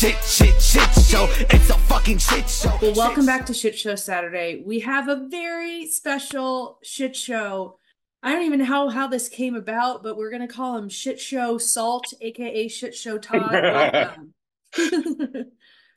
shit, 0.00 0.16
shit, 0.24 0.62
shit 0.62 0.94
show. 1.04 1.28
It's 1.50 1.68
a 1.68 1.76
fucking 1.80 2.16
shit 2.16 2.48
show. 2.48 2.74
Well, 2.80 2.94
welcome 2.94 3.26
back 3.26 3.44
to 3.44 3.52
Shit 3.52 3.78
Show 3.78 3.96
Saturday. 3.96 4.62
We 4.64 4.80
have 4.80 5.08
a 5.08 5.28
very 5.28 5.86
special 5.88 6.78
shit 6.82 7.14
show. 7.14 7.76
I 8.22 8.32
don't 8.32 8.44
even 8.44 8.60
know 8.60 8.64
how, 8.64 8.88
how 8.88 9.08
this 9.08 9.28
came 9.28 9.54
about, 9.54 10.02
but 10.02 10.16
we're 10.16 10.30
gonna 10.30 10.48
call 10.48 10.78
him 10.78 10.88
Shit 10.88 11.20
Show 11.20 11.58
Salt, 11.58 12.14
aka 12.22 12.66
Shit 12.66 12.94
Show 12.94 13.18
Todd. 13.18 14.16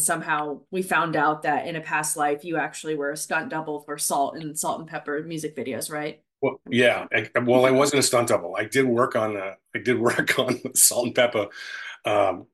Somehow 0.02 0.60
we 0.70 0.82
found 0.82 1.16
out 1.16 1.44
that 1.44 1.66
in 1.66 1.78
a 1.78 1.82
past 1.82 2.18
life 2.18 2.44
you 2.44 2.58
actually 2.58 2.96
were 2.96 3.12
a 3.12 3.18
stunt 3.18 3.52
double 3.52 3.80
for 3.84 3.98
Salt 3.98 4.36
and 4.36 4.60
Salt-N-Pepa 4.60 5.26
music 5.26 5.56
videos, 5.56 5.90
right? 5.90 6.22
Well, 6.42 6.60
yeah. 6.70 7.06
I, 7.14 7.30
well, 7.40 7.66
I 7.66 7.72
wasn't 7.72 8.00
a 8.00 8.04
stunt 8.04 8.28
double. 8.28 8.54
I 8.58 8.66
did 8.66 8.86
work 8.86 9.16
on 9.16 9.38
uh, 9.38 9.54
I 9.74 9.80
did 9.80 9.98
work 10.02 10.38
on 10.38 10.60
Salt-N-Pepa 10.76 11.48
um, 12.06 12.48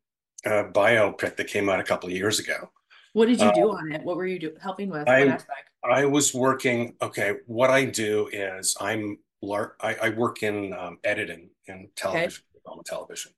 uh, 0.46 0.64
biopic 0.72 1.36
that 1.36 1.48
came 1.48 1.70
out 1.70 1.80
a 1.80 1.84
couple 1.84 2.10
of 2.10 2.16
years 2.16 2.40
ago. 2.40 2.70
What 3.14 3.28
did 3.28 3.42
you 3.42 3.52
do 3.54 3.72
on 3.72 3.92
it? 3.92 4.04
What 4.04 4.18
were 4.18 4.26
you 4.28 4.40
do- 4.40 4.56
helping 4.62 4.90
with? 4.90 5.08
I- 5.08 5.38
I 5.84 6.06
was 6.06 6.34
working. 6.34 6.96
Okay, 7.02 7.36
what 7.48 7.70
I 7.70 7.86
do 7.86 8.28
is 8.34 8.76
I'm 8.82 9.18
lar- 9.42 9.76
I, 9.80 9.96
I 9.96 10.10
work 10.10 10.44
in 10.44 10.74
um, 10.74 11.00
editing 11.04 11.50
in 11.68 11.90
television, 11.96 12.44
film 12.66 12.80
and 12.80 12.86
television. 12.86 13.32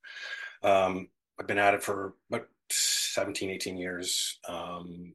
Um, 0.64 1.08
I've 1.40 1.48
been 1.48 1.60
at 1.60 1.76
it 1.76 1.84
for 1.84 2.16
about 2.30 2.48
17, 2.72 3.49
18 3.49 3.77
years. 3.77 4.40
Um, 4.48 5.13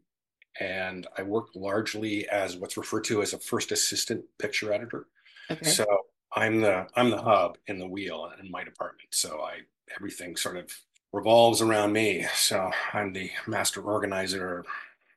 and 0.61 1.07
I 1.19 1.23
work 1.23 1.49
largely 1.55 2.29
as 2.29 2.57
what's 2.57 2.77
referred 2.77 3.05
to 3.05 3.23
as 3.23 3.33
a 3.35 3.39
first 3.39 3.73
assistant 3.73 4.25
picture 4.39 4.73
editor. 4.73 5.07
Okay. 5.51 5.69
So 5.69 5.85
I'm 6.33 6.61
the 6.61 6.87
I'm 6.95 7.11
the 7.11 7.21
hub 7.21 7.59
in 7.67 7.79
the 7.79 7.87
wheel 7.87 8.31
in 8.41 8.51
my 8.51 8.65
department. 8.65 9.09
So 9.11 9.41
I 9.41 9.59
everything 9.95 10.37
sort 10.37 10.57
of 10.57 10.71
revolves 11.13 11.63
around 11.63 11.93
me. 11.93 12.27
So 12.35 12.71
I'm 12.93 13.13
the 13.13 13.31
master 13.47 13.83
organizer, 13.83 14.65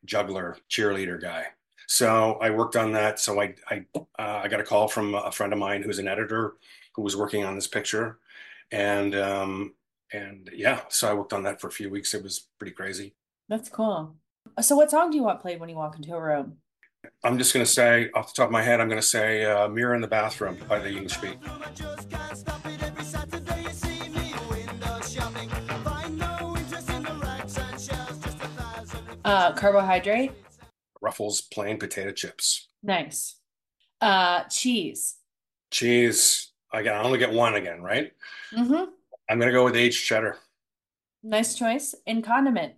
juggler, 0.06 0.58
cheerleader 0.70 1.22
guy. 1.22 1.48
So 1.88 2.34
I 2.42 2.52
worked 2.52 2.76
on 2.76 2.92
that. 2.94 3.20
So 3.20 3.42
I 3.42 3.56
I 3.70 3.86
uh, 3.96 4.42
I 4.44 4.48
got 4.48 4.60
a 4.60 4.64
call 4.64 4.88
from 4.88 5.16
a 5.16 5.32
friend 5.32 5.52
of 5.54 5.60
mine 5.60 5.82
who's 5.82 6.00
an 6.00 6.08
editor 6.08 6.54
who 6.96 7.02
was 7.02 7.18
working 7.18 7.44
on 7.44 7.56
this 7.56 7.68
picture, 7.68 8.20
and 8.72 9.16
um 9.16 9.74
and 10.14 10.50
yeah, 10.54 10.82
so 10.90 11.10
I 11.10 11.14
worked 11.14 11.34
on 11.34 11.44
that 11.44 11.60
for 11.60 11.68
a 11.68 11.72
few 11.72 11.90
weeks. 11.90 12.14
It 12.14 12.24
was 12.24 12.48
pretty 12.60 12.74
crazy. 12.74 13.16
That's 13.48 13.70
cool. 13.70 14.16
So 14.62 14.76
what 14.76 14.92
song 14.92 15.10
do 15.12 15.18
you 15.18 15.24
want 15.24 15.42
played 15.42 15.60
when 15.60 15.70
you 15.70 15.76
walk 15.76 15.96
into 15.96 16.14
a 16.14 16.22
room? 16.22 16.58
I'm 17.24 17.38
just 17.38 17.54
gonna 17.54 17.66
say 17.66 18.10
off 18.14 18.34
the 18.34 18.42
top 18.42 18.50
of 18.50 18.52
my 18.52 18.62
head, 18.62 18.80
I'm 18.80 18.90
gonna 18.90 19.02
say 19.02 19.46
uh, 19.46 19.68
"Mirror 19.68 19.96
in 19.96 20.02
the 20.02 20.08
Bathroom" 20.08 20.58
by 20.68 20.80
the 20.80 20.90
English 20.90 21.18
Beat. 21.18 21.38
Uh 29.30 29.54
carbohydrate? 29.54 30.32
Ruffles 31.02 31.42
plain 31.42 31.78
potato 31.78 32.12
chips. 32.12 32.68
Nice. 32.82 33.36
Uh 34.02 34.44
cheese. 34.46 35.18
Cheese. 35.72 36.52
I 36.74 36.82
got 36.82 36.96
I 36.96 37.04
only 37.04 37.20
get 37.20 37.32
one 37.32 37.54
again, 37.56 37.82
right? 37.82 38.12
Mm-hmm. 38.54 38.90
I'm 39.30 39.40
gonna 39.40 39.52
go 39.52 39.66
with 39.66 39.76
aged 39.76 40.04
cheddar. 40.04 40.38
Nice 41.22 41.54
choice. 41.54 41.94
And 42.08 42.24
condiment. 42.24 42.74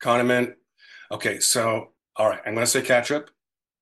Condiment. 0.00 0.54
Okay, 1.12 1.38
so 1.38 1.92
all 2.16 2.28
right, 2.28 2.40
I'm 2.44 2.54
gonna 2.54 2.66
say 2.66 2.82
ketchup, 2.82 3.30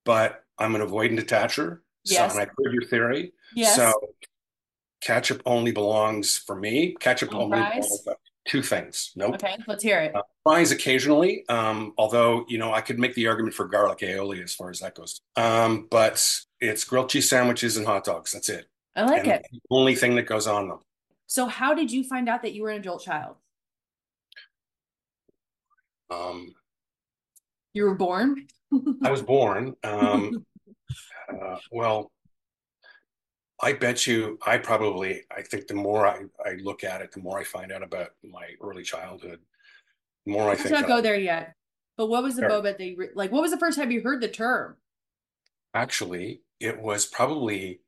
but 0.03 0.43
I'm 0.59 0.75
an 0.75 0.81
avoidant 0.81 1.19
attacher. 1.19 1.79
So 2.05 2.13
Yes. 2.13 2.33
and 2.33 2.41
I 2.41 2.45
heard 2.45 2.71
your 2.73 2.85
theory. 2.85 3.33
Yes. 3.55 3.75
So 3.77 3.91
ketchup 5.01 5.41
only 5.47 5.71
belongs 5.71 6.37
for 6.37 6.55
me. 6.55 6.95
Ketchup 6.99 7.33
On 7.33 7.41
only 7.43 7.57
fries? 7.57 7.73
belongs 7.87 8.05
two 8.45 8.61
things. 8.61 9.11
Nope. 9.15 9.35
Okay, 9.35 9.57
let's 9.67 9.83
hear 9.83 9.99
it. 9.99 10.15
Uh, 10.15 10.21
fries 10.43 10.71
occasionally, 10.71 11.47
um, 11.49 11.93
although 11.97 12.45
you 12.47 12.57
know 12.57 12.73
I 12.73 12.81
could 12.81 12.99
make 12.99 13.13
the 13.15 13.27
argument 13.27 13.55
for 13.55 13.67
garlic 13.67 13.99
aioli 13.99 14.43
as 14.43 14.53
far 14.53 14.69
as 14.69 14.79
that 14.79 14.95
goes. 14.95 15.21
Um, 15.35 15.87
but 15.89 16.39
it's 16.59 16.83
grilled 16.83 17.09
cheese 17.09 17.29
sandwiches 17.29 17.77
and 17.77 17.85
hot 17.85 18.03
dogs. 18.03 18.31
That's 18.31 18.49
it. 18.49 18.67
I 18.95 19.03
like 19.03 19.23
and 19.27 19.31
it. 19.33 19.45
only 19.69 19.95
thing 19.95 20.15
that 20.15 20.23
goes 20.23 20.47
on 20.47 20.69
them. 20.69 20.79
So 21.27 21.47
how 21.47 21.73
did 21.73 21.91
you 21.91 22.03
find 22.03 22.29
out 22.29 22.43
that 22.43 22.53
you 22.53 22.63
were 22.63 22.69
an 22.69 22.79
adult 22.79 23.03
child? 23.03 23.35
Um, 26.09 26.53
You 27.73 27.83
were 27.85 27.95
born? 27.95 28.47
I 29.03 29.11
was 29.11 29.21
born. 29.21 29.75
Um, 29.83 30.45
uh, 31.29 31.57
well, 31.71 32.11
I 33.61 33.73
bet 33.73 34.05
you. 34.05 34.37
I 34.45 34.57
probably. 34.57 35.23
I 35.35 35.41
think 35.41 35.67
the 35.67 35.73
more 35.75 36.05
I, 36.05 36.21
I 36.45 36.53
look 36.61 36.83
at 36.83 37.01
it, 37.01 37.11
the 37.11 37.21
more 37.21 37.39
I 37.39 37.43
find 37.43 37.71
out 37.71 37.83
about 37.83 38.09
my 38.23 38.47
early 38.61 38.83
childhood. 38.83 39.39
The 40.25 40.31
more 40.31 40.43
I 40.43 40.49
Let's 40.49 40.63
think. 40.63 40.73
not 40.73 40.87
go 40.87 41.01
there 41.01 41.15
yet. 41.15 41.53
But 41.97 42.07
what 42.07 42.23
was 42.23 42.35
the 42.35 42.41
Sure. 42.41 42.49
moment 42.49 42.77
that 42.77 42.83
you 42.85 42.95
re- 42.97 43.09
like? 43.15 43.31
What 43.31 43.41
was 43.41 43.51
the 43.51 43.57
first 43.59 43.77
time 43.77 43.91
you 43.91 44.01
heard 44.01 44.21
the 44.21 44.27
term? 44.27 44.75
Actually, 45.73 46.41
it 46.59 46.79
was 46.81 47.05
probably 47.05 47.79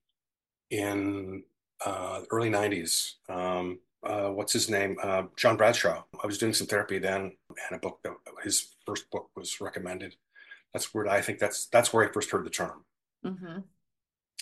in 0.70 1.44
uh, 1.86 2.22
early 2.32 2.50
90s. 2.50 3.14
Um, 3.30 3.80
uh, 4.04 4.30
what's 4.30 4.54
his 4.54 4.70
name? 4.70 4.98
Uh, 5.02 5.24
John 5.36 5.58
Bradshaw. 5.58 6.04
I 6.24 6.28
was 6.28 6.38
doing 6.38 6.54
some 6.54 6.68
therapy 6.68 7.00
then, 7.00 7.34
and 7.50 7.72
a 7.76 7.80
book 7.80 8.00
that 8.04 8.14
his 8.44 8.74
first 8.86 9.10
book 9.12 9.30
was 9.36 9.60
recommended. 9.60 10.16
That's 10.74 10.94
where 10.94 11.08
I 11.08 11.22
think 11.22 11.40
that's 11.40 11.66
that's 11.68 11.92
where 11.92 12.08
I 12.08 12.12
first 12.12 12.30
heard 12.32 12.46
the 12.46 12.50
term. 12.50 12.86
Mm-hmm. 13.26 13.60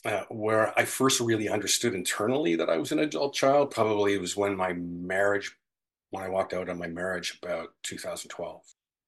Uh, 0.04 0.24
where 0.30 0.78
I 0.78 0.86
first 0.86 1.20
really 1.20 1.50
understood 1.50 1.96
internally 1.96 2.56
that 2.56 2.70
I 2.70 2.78
was 2.78 2.92
an 2.92 3.00
adult 3.00 3.34
child 3.34 3.72
probably 3.72 4.16
was 4.20 4.38
when 4.38 4.56
my 4.56 4.74
marriage, 4.74 5.56
when 6.12 6.24
I 6.24 6.30
walked 6.30 6.54
out 6.54 6.70
on 6.70 6.78
my 6.78 6.88
marriage 6.88 7.40
about 7.42 7.70
2012. 7.84 8.62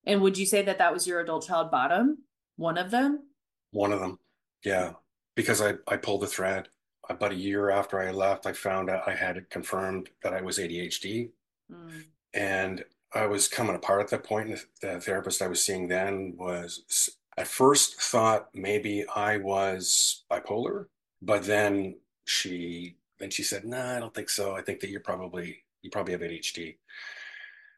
And 0.07 0.21
would 0.21 0.37
you 0.37 0.45
say 0.45 0.63
that 0.63 0.79
that 0.79 0.93
was 0.93 1.05
your 1.05 1.19
adult 1.19 1.45
child 1.45 1.69
bottom? 1.69 2.23
One 2.55 2.79
of 2.79 2.89
them? 2.89 3.27
One 3.71 3.91
of 3.91 3.99
them, 3.99 4.17
yeah, 4.63 4.93
because 5.35 5.61
I, 5.61 5.75
I 5.87 5.97
pulled 5.97 6.21
the 6.21 6.27
thread. 6.27 6.69
About 7.09 7.31
a 7.31 7.35
year 7.35 7.69
after 7.69 8.01
I 8.01 8.11
left, 8.11 8.45
I 8.45 8.53
found 8.53 8.89
out 8.89 9.07
I 9.07 9.15
had 9.15 9.37
it 9.37 9.49
confirmed 9.49 10.09
that 10.23 10.33
I 10.33 10.41
was 10.41 10.57
ADHD. 10.57 11.29
Mm. 11.71 12.05
And 12.33 12.83
I 13.13 13.27
was 13.27 13.47
coming 13.47 13.75
apart 13.75 14.01
at 14.01 14.09
that 14.09 14.23
point. 14.23 14.59
The 14.81 14.99
therapist 14.99 15.41
I 15.41 15.47
was 15.47 15.63
seeing 15.63 15.87
then 15.87 16.35
was 16.37 17.16
at 17.37 17.47
first 17.47 18.01
thought 18.01 18.49
maybe 18.53 19.05
I 19.15 19.37
was 19.37 20.23
bipolar, 20.31 20.87
but 21.21 21.43
then 21.43 21.97
she 22.25 22.95
then 23.19 23.29
she 23.29 23.43
said, 23.43 23.65
"No, 23.65 23.81
I 23.81 23.99
don't 23.99 24.13
think 24.13 24.29
so. 24.29 24.55
I 24.55 24.61
think 24.61 24.79
that 24.81 24.89
you're 24.89 24.99
probably 25.01 25.63
you 25.81 25.89
probably 25.89 26.13
have 26.13 26.21
ADHD." 26.21 26.77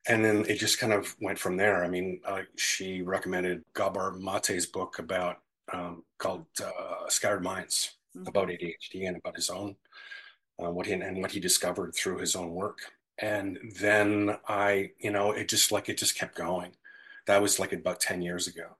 And 0.07 0.23
then 0.23 0.45
it 0.47 0.55
just 0.59 0.79
kind 0.79 0.93
of 0.93 1.15
went 1.21 1.37
from 1.39 1.57
there. 1.57 1.83
I 1.83 1.89
mean, 1.89 2.21
uh, 2.25 2.43
she 2.55 3.01
recommended 3.01 3.63
Gabor 3.75 4.13
Mate's 4.19 4.65
book 4.65 4.99
about 4.99 5.37
um, 5.73 6.03
called 6.17 6.45
uh, 6.63 7.07
"Scattered 7.09 7.43
Minds" 7.43 7.97
about 8.27 8.49
ADHD 8.49 9.07
and 9.07 9.17
about 9.17 9.35
his 9.35 9.49
own 9.49 9.75
uh, 10.59 10.69
what 10.69 10.85
he 10.85 10.93
and 10.93 11.21
what 11.21 11.31
he 11.31 11.39
discovered 11.39 11.95
through 11.95 12.19
his 12.19 12.35
own 12.35 12.51
work. 12.51 12.79
And 13.17 13.57
then 13.79 14.37
I, 14.47 14.91
you 14.99 15.11
know, 15.11 15.31
it 15.31 15.49
just 15.49 15.71
like 15.71 15.89
it 15.89 15.97
just 15.97 16.17
kept 16.17 16.35
going. 16.35 16.71
That 17.27 17.41
was 17.41 17.59
like 17.59 17.73
about 17.73 17.99
ten 17.99 18.21
years 18.21 18.47
ago. 18.47 18.77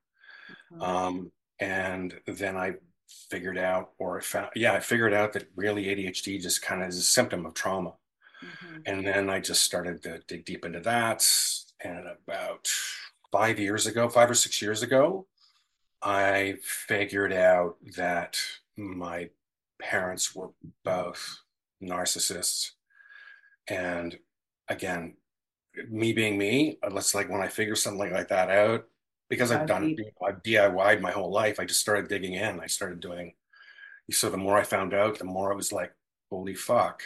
Um, 0.80 1.32
and 1.60 2.20
then 2.26 2.56
I 2.56 2.76
figured 3.30 3.58
out, 3.58 3.92
or 3.98 4.20
I 4.20 4.22
found, 4.22 4.50
yeah, 4.56 4.74
I 4.74 4.80
figured 4.80 5.14
out 5.14 5.34
that 5.34 5.50
really 5.56 5.86
ADHD 5.86 6.40
just 6.42 6.62
kind 6.62 6.82
of 6.84 6.90
is 6.90 6.98
a 6.98 7.02
symptom 7.02 7.46
of 7.46 7.54
trauma. 7.54 7.94
Mhm. 8.42 8.84
And 8.86 9.06
then 9.08 9.30
I 9.30 9.40
just 9.40 9.64
started 9.64 10.02
to 10.04 10.20
dig 10.28 10.46
deep 10.46 10.66
into 10.66 10.80
that. 10.82 11.28
And 11.82 12.08
about 12.08 12.68
five 13.32 13.60
years 13.60 13.88
ago, 13.88 14.10
five 14.10 14.30
or 14.30 14.36
six 14.36 14.62
years 14.62 14.82
ago, 14.82 15.28
I 16.02 16.58
figured 16.62 17.34
out 17.34 17.78
that 17.96 18.40
my 18.78 19.30
parents 19.80 20.36
were 20.36 20.52
both 20.84 21.40
narcissists. 21.82 22.72
And 23.68 24.20
again, 24.68 25.18
me 25.88 26.14
being 26.14 26.38
me, 26.38 26.80
let's 26.90 27.14
like 27.14 27.30
when 27.30 27.42
I 27.42 27.48
figure 27.48 27.76
something 27.76 28.12
like 28.12 28.30
that 28.30 28.50
out, 28.50 28.88
because 29.30 29.52
I've 29.52 29.68
done. 29.68 29.96
I've 30.26 30.42
DIY'd 30.44 31.02
my 31.02 31.12
whole 31.12 31.32
life, 31.32 31.60
I 31.60 31.66
just 31.66 31.80
started 31.80 32.08
digging 32.08 32.34
in. 32.34 32.60
I 32.60 32.68
started 32.68 33.00
doing, 33.00 33.34
so 34.12 34.30
the 34.30 34.38
more 34.38 34.58
I 34.58 34.64
found 34.64 34.94
out, 34.94 35.20
the 35.20 35.26
more 35.26 35.52
I 35.52 35.56
was 35.56 35.72
like, 35.72 35.94
holy 36.32 36.56
fuck, 36.56 37.04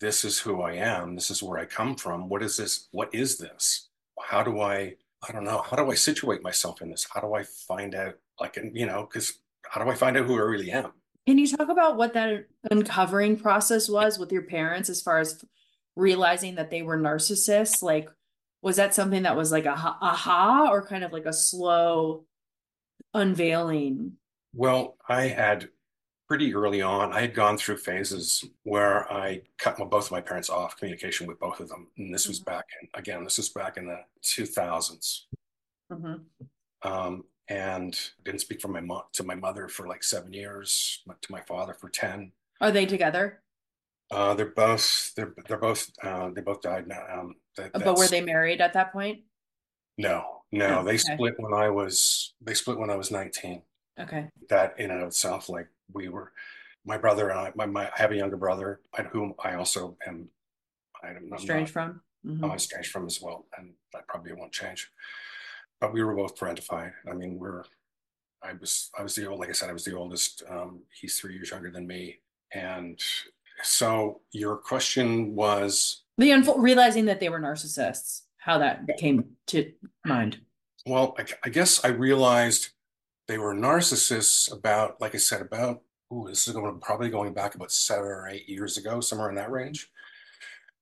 this 0.00 0.24
is 0.24 0.38
who 0.38 0.62
I 0.62 0.74
am. 0.74 1.14
This 1.14 1.30
is 1.30 1.42
where 1.42 1.58
I 1.58 1.64
come 1.64 1.94
from. 1.94 2.28
What 2.28 2.42
is 2.42 2.56
this? 2.56 2.88
What 2.90 3.14
is 3.14 3.38
this? 3.38 3.88
How 4.20 4.42
do 4.42 4.60
I, 4.60 4.94
I 5.26 5.32
don't 5.32 5.44
know, 5.44 5.62
how 5.62 5.76
do 5.76 5.90
I 5.90 5.94
situate 5.94 6.42
myself 6.42 6.82
in 6.82 6.90
this? 6.90 7.06
How 7.12 7.20
do 7.20 7.34
I 7.34 7.44
find 7.44 7.94
out, 7.94 8.14
like, 8.40 8.58
you 8.72 8.86
know, 8.86 9.08
because 9.08 9.38
how 9.64 9.82
do 9.82 9.90
I 9.90 9.94
find 9.94 10.16
out 10.16 10.26
who 10.26 10.34
I 10.34 10.42
really 10.42 10.70
am? 10.70 10.92
Can 11.26 11.38
you 11.38 11.48
talk 11.48 11.68
about 11.68 11.96
what 11.96 12.12
that 12.14 12.46
uncovering 12.70 13.38
process 13.38 13.88
was 13.88 14.18
with 14.18 14.30
your 14.30 14.42
parents 14.42 14.90
as 14.90 15.00
far 15.00 15.18
as 15.18 15.42
realizing 15.96 16.56
that 16.56 16.70
they 16.70 16.82
were 16.82 16.98
narcissists? 16.98 17.82
Like, 17.82 18.10
was 18.64 18.76
that 18.76 18.94
something 18.94 19.22
that 19.24 19.36
was 19.36 19.52
like 19.52 19.66
a 19.66 19.76
ha- 19.76 19.98
aha 20.00 20.68
or 20.70 20.86
kind 20.86 21.04
of 21.04 21.12
like 21.12 21.26
a 21.26 21.32
slow 21.32 22.24
unveiling? 23.12 24.12
Well, 24.54 24.96
I 25.08 25.28
had 25.28 25.68
pretty 26.28 26.54
early 26.54 26.80
on. 26.80 27.12
I 27.12 27.20
had 27.20 27.34
gone 27.34 27.58
through 27.58 27.76
phases 27.76 28.44
where 28.62 29.10
I 29.12 29.42
cut 29.58 29.78
my, 29.78 29.84
both 29.84 30.06
of 30.06 30.12
my 30.12 30.22
parents 30.22 30.48
off 30.48 30.76
communication 30.78 31.26
with 31.26 31.38
both 31.38 31.60
of 31.60 31.68
them. 31.68 31.88
And 31.98 32.12
this 32.12 32.26
was 32.26 32.40
Mm-hmm. 32.40 32.50
back 32.50 32.64
in, 32.80 32.88
again, 32.94 33.22
this 33.24 33.36
was 33.36 33.50
back 33.50 33.76
in 33.76 33.86
the 33.86 34.00
2000s. 34.22 35.26
Mhm. 35.92 36.24
Um, 36.82 37.24
and 37.48 37.98
didn't 38.24 38.40
speak 38.40 38.62
from 38.62 38.72
my 38.72 38.80
mom 38.80 39.02
to 39.12 39.22
my 39.22 39.34
mother 39.34 39.68
for 39.68 39.86
like 39.86 40.02
seven 40.02 40.32
years, 40.32 41.02
to 41.20 41.32
my 41.32 41.42
father 41.42 41.74
for 41.74 41.90
10. 41.90 42.32
Are 42.62 42.72
they 42.72 42.86
together? 42.86 43.42
Uh, 44.10 44.32
they're 44.32 44.46
both, 44.46 45.12
they're, 45.14 45.34
they're 45.46 45.58
both, 45.58 45.90
uh, 46.02 46.30
they 46.30 46.40
both 46.40 46.62
died 46.62 46.86
now. 46.88 47.04
Um, 47.12 47.34
that, 47.56 47.72
But 47.72 47.96
were 47.96 48.08
they 48.08 48.20
married 48.20 48.60
at 48.60 48.72
that 48.74 48.92
point? 48.92 49.20
No, 49.98 50.42
no, 50.52 50.80
Oh, 50.80 50.84
they 50.84 50.94
okay. 50.94 51.14
split 51.14 51.34
when 51.38 51.54
I 51.54 51.68
was, 51.70 52.34
they 52.40 52.54
split 52.54 52.78
when 52.78 52.90
I 52.90 52.96
was 52.96 53.10
19. 53.10 53.62
Okay. 54.00 54.28
that 54.48 54.74
in 54.78 54.90
and 54.90 55.02
of 55.02 55.08
itself, 55.08 55.48
like 55.48 55.68
we 55.92 56.08
were, 56.08 56.32
my 56.84 56.98
brother 56.98 57.28
and 57.30 57.38
I, 57.38 57.52
my, 57.54 57.66
my, 57.66 57.86
I 57.86 57.92
have 57.96 58.10
a 58.10 58.16
younger 58.16 58.36
brother, 58.36 58.80
and 58.98 59.06
whom 59.06 59.34
I 59.42 59.54
also 59.54 59.96
am, 60.06 60.28
I'm 61.02 61.28
not, 61.28 61.40
Strange 61.40 61.70
from? 61.70 62.00
Mhm. 62.26 62.42
I'm 62.42 62.52
estranged 62.52 62.90
from 62.90 63.06
as 63.06 63.20
well, 63.22 63.46
and 63.56 63.74
that 63.92 64.08
probably 64.08 64.32
won't 64.32 64.52
change. 64.52 64.90
But 65.80 65.92
we 65.92 66.02
were 66.02 66.14
both 66.14 66.36
parentified. 66.36 66.92
I 67.08 67.12
mean, 67.12 67.38
we're, 67.38 67.64
I 68.42 68.54
was, 68.54 68.90
I 68.98 69.02
was 69.02 69.14
the 69.14 69.26
old, 69.26 69.40
like 69.40 69.48
I 69.48 69.52
said, 69.52 69.70
I 69.70 69.74
was 69.74 69.84
the 69.84 69.96
oldest. 69.96 70.42
Um, 70.48 70.82
he's 71.00 71.18
three 71.18 71.34
years 71.34 71.50
younger 71.50 71.70
than 71.70 71.86
me, 71.86 72.18
and 72.52 73.00
so 73.62 74.20
your 74.32 74.56
question 74.56 75.34
was, 75.34 76.03
The 76.18 76.30
unfo- 76.30 76.60
realizing 76.62 77.06
that 77.06 77.20
they 77.20 77.28
were 77.28 77.40
narcissists, 77.40 78.22
how 78.38 78.58
that 78.58 78.86
came 78.98 79.36
to 79.48 79.72
mind. 80.04 80.38
well, 80.86 81.14
I, 81.18 81.24
I 81.44 81.48
guess 81.48 81.84
I 81.84 81.88
realized 81.88 82.70
they 83.26 83.38
were 83.38 83.54
narcissists 83.54 84.52
about, 84.52 85.00
like 85.00 85.14
I 85.14 85.18
said, 85.18 85.40
about, 85.40 85.82
ooh, 86.12 86.26
this 86.28 86.46
is 86.46 86.54
going 86.54 86.78
probably 86.80 87.08
going 87.08 87.32
back 87.32 87.54
about 87.54 87.72
seven 87.72 88.04
or 88.04 88.28
eight 88.28 88.48
years 88.48 88.76
ago, 88.76 89.00
somewhere 89.00 89.30
in 89.30 89.34
that 89.36 89.50
range. 89.50 89.90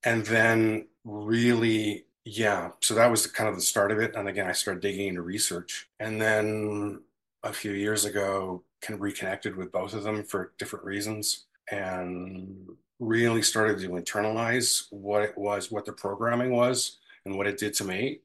And 0.04 0.24
then 0.26 0.88
really, 1.04 2.06
yeah, 2.24 2.70
so 2.80 2.94
that 2.94 3.10
was 3.10 3.26
kind 3.26 3.48
of 3.48 3.54
the 3.54 3.62
start 3.62 3.92
of 3.92 4.00
it. 4.00 4.16
And 4.16 4.28
again, 4.28 4.48
I 4.48 4.52
started 4.52 4.82
digging 4.82 5.08
into 5.08 5.22
research. 5.22 5.88
And 6.00 6.20
then 6.20 7.00
a 7.44 7.52
few 7.52 7.72
years 7.72 8.04
ago, 8.04 8.64
kind 8.80 8.96
of 8.96 9.00
reconnected 9.00 9.56
with 9.56 9.70
both 9.70 9.94
of 9.94 10.02
them 10.02 10.24
for 10.24 10.52
different 10.58 10.84
reasons 10.84 11.46
and 11.70 12.68
really 13.02 13.42
started 13.42 13.78
to 13.80 13.88
internalize 13.90 14.86
what 14.90 15.22
it 15.22 15.36
was, 15.36 15.70
what 15.70 15.84
the 15.84 15.92
programming 15.92 16.52
was, 16.52 16.98
and 17.24 17.36
what 17.36 17.46
it 17.46 17.58
did 17.58 17.74
to 17.74 17.84
me 17.84 18.20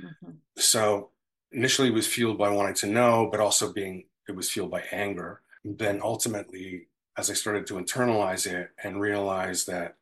Mhm. 0.00 0.36
so 0.56 1.10
initially 1.50 1.88
it 1.88 1.94
was 1.94 2.06
fueled 2.06 2.38
by 2.38 2.48
wanting 2.50 2.74
to 2.76 2.86
know 2.86 3.28
but 3.30 3.40
also 3.40 3.72
being 3.72 4.04
it 4.28 4.32
was 4.36 4.48
fueled 4.50 4.70
by 4.70 4.82
anger 4.92 5.42
then 5.64 6.00
ultimately 6.02 6.86
as 7.16 7.30
i 7.30 7.34
started 7.34 7.66
to 7.66 7.74
internalize 7.74 8.46
it 8.46 8.70
and 8.84 9.00
realize 9.00 9.64
that 9.64 9.96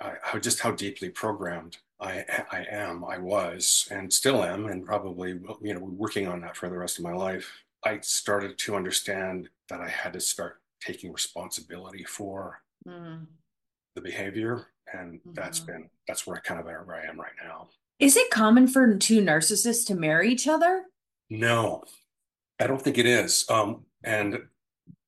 i 0.00 0.14
how 0.22 0.38
just 0.40 0.58
how 0.60 0.72
deeply 0.72 1.08
programmed 1.08 1.78
i 2.00 2.24
i 2.50 2.66
am 2.68 3.04
i 3.04 3.16
was 3.16 3.86
and 3.92 4.12
still 4.12 4.42
am 4.42 4.66
and 4.66 4.84
probably 4.84 5.30
you 5.60 5.72
know 5.74 5.80
working 5.80 6.26
on 6.26 6.40
that 6.40 6.56
for 6.56 6.68
the 6.68 6.76
rest 6.76 6.98
of 6.98 7.04
my 7.04 7.12
life 7.12 7.62
i 7.84 8.00
started 8.00 8.58
to 8.58 8.74
understand 8.74 9.48
that 9.68 9.80
i 9.80 9.88
had 9.88 10.12
to 10.12 10.20
start 10.20 10.60
taking 10.80 11.12
responsibility 11.12 12.02
for 12.04 12.60
Mhm. 12.86 13.26
The 13.94 14.00
behavior 14.00 14.66
and 14.92 15.20
that's 15.34 15.60
Mhm. 15.60 15.66
been 15.66 15.90
that's 16.08 16.26
where 16.26 16.36
i 16.36 16.40
kind 16.40 16.60
of 16.60 16.66
where 16.66 16.94
i 16.96 17.04
am 17.06 17.18
right 17.20 17.32
now 17.42 17.68
Is 17.98 18.16
it 18.16 18.30
common 18.30 18.66
for 18.66 18.96
two 18.96 19.20
narcissists 19.20 19.86
to 19.86 19.94
marry 19.94 20.28
each 20.30 20.48
other? 20.48 20.86
No, 21.30 21.84
I 22.58 22.66
don't 22.66 22.82
think 22.82 22.98
it 22.98 23.06
is. 23.06 23.48
Um, 23.48 23.86
and 24.02 24.48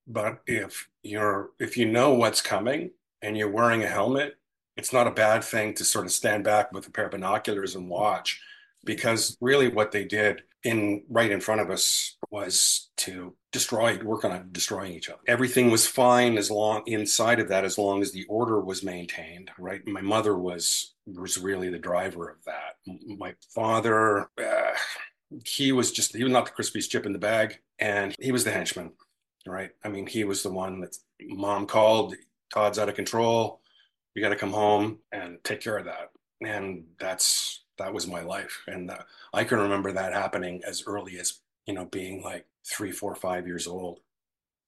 but 0.06 0.42
if 0.46 0.88
you're 1.02 1.50
if 1.58 1.76
you 1.76 1.86
know 1.86 2.14
what's 2.14 2.40
coming 2.40 2.92
and 3.20 3.36
you're 3.36 3.50
wearing 3.50 3.82
a 3.82 3.88
helmet, 3.88 4.36
it's 4.76 4.92
not 4.92 5.08
a 5.08 5.10
bad 5.10 5.42
thing 5.42 5.74
to 5.74 5.84
sort 5.84 6.04
of 6.06 6.12
stand 6.12 6.44
back 6.44 6.70
with 6.72 6.86
a 6.86 6.90
pair 6.90 7.06
of 7.06 7.10
binoculars 7.10 7.74
and 7.74 7.88
watch, 7.90 8.40
because 8.84 9.36
really 9.40 9.66
what 9.68 9.90
they 9.90 10.04
did 10.04 10.42
in 10.62 11.04
right 11.08 11.32
in 11.32 11.40
front 11.40 11.60
of 11.62 11.70
us 11.70 12.16
was 12.30 12.90
to 12.98 13.34
destroy, 13.52 13.98
work 14.02 14.24
on 14.24 14.48
destroying 14.52 14.92
each 14.92 15.08
other. 15.08 15.20
Everything 15.26 15.70
was 15.70 15.86
fine 15.86 16.36
as 16.38 16.50
long 16.50 16.82
inside 16.86 17.40
of 17.40 17.48
that, 17.48 17.64
as 17.64 17.78
long 17.78 18.02
as 18.02 18.12
the 18.12 18.24
order 18.28 18.60
was 18.60 18.82
maintained. 18.82 19.50
Right, 19.58 19.86
my 19.86 20.00
mother 20.00 20.36
was 20.36 20.94
was 21.06 21.38
really 21.38 21.68
the 21.68 21.78
driver 21.78 22.30
of 22.30 22.44
that. 22.44 22.76
My 23.18 23.34
father. 23.54 24.28
Uh, 24.38 24.72
he 25.44 25.72
was 25.72 25.90
just 25.90 26.14
he 26.14 26.22
was 26.22 26.32
not 26.32 26.46
the 26.46 26.52
crispiest 26.52 26.90
chip 26.90 27.06
in 27.06 27.12
the 27.12 27.18
bag 27.18 27.58
and 27.78 28.14
he 28.20 28.32
was 28.32 28.44
the 28.44 28.50
henchman 28.50 28.92
right 29.46 29.70
i 29.84 29.88
mean 29.88 30.06
he 30.06 30.24
was 30.24 30.42
the 30.42 30.50
one 30.50 30.80
that 30.80 30.96
mom 31.22 31.66
called 31.66 32.14
todd's 32.52 32.78
out 32.78 32.88
of 32.88 32.94
control 32.94 33.60
you 34.14 34.22
got 34.22 34.28
to 34.28 34.36
come 34.36 34.52
home 34.52 34.98
and 35.12 35.38
take 35.44 35.60
care 35.60 35.78
of 35.78 35.86
that 35.86 36.10
and 36.42 36.84
that's 36.98 37.64
that 37.78 37.92
was 37.92 38.06
my 38.06 38.22
life 38.22 38.62
and 38.68 38.90
uh, 38.90 38.98
i 39.32 39.42
can 39.44 39.58
remember 39.58 39.92
that 39.92 40.12
happening 40.12 40.60
as 40.66 40.84
early 40.86 41.18
as 41.18 41.40
you 41.66 41.74
know 41.74 41.84
being 41.86 42.22
like 42.22 42.46
three 42.70 42.92
four 42.92 43.14
five 43.14 43.46
years 43.46 43.66
old 43.66 44.00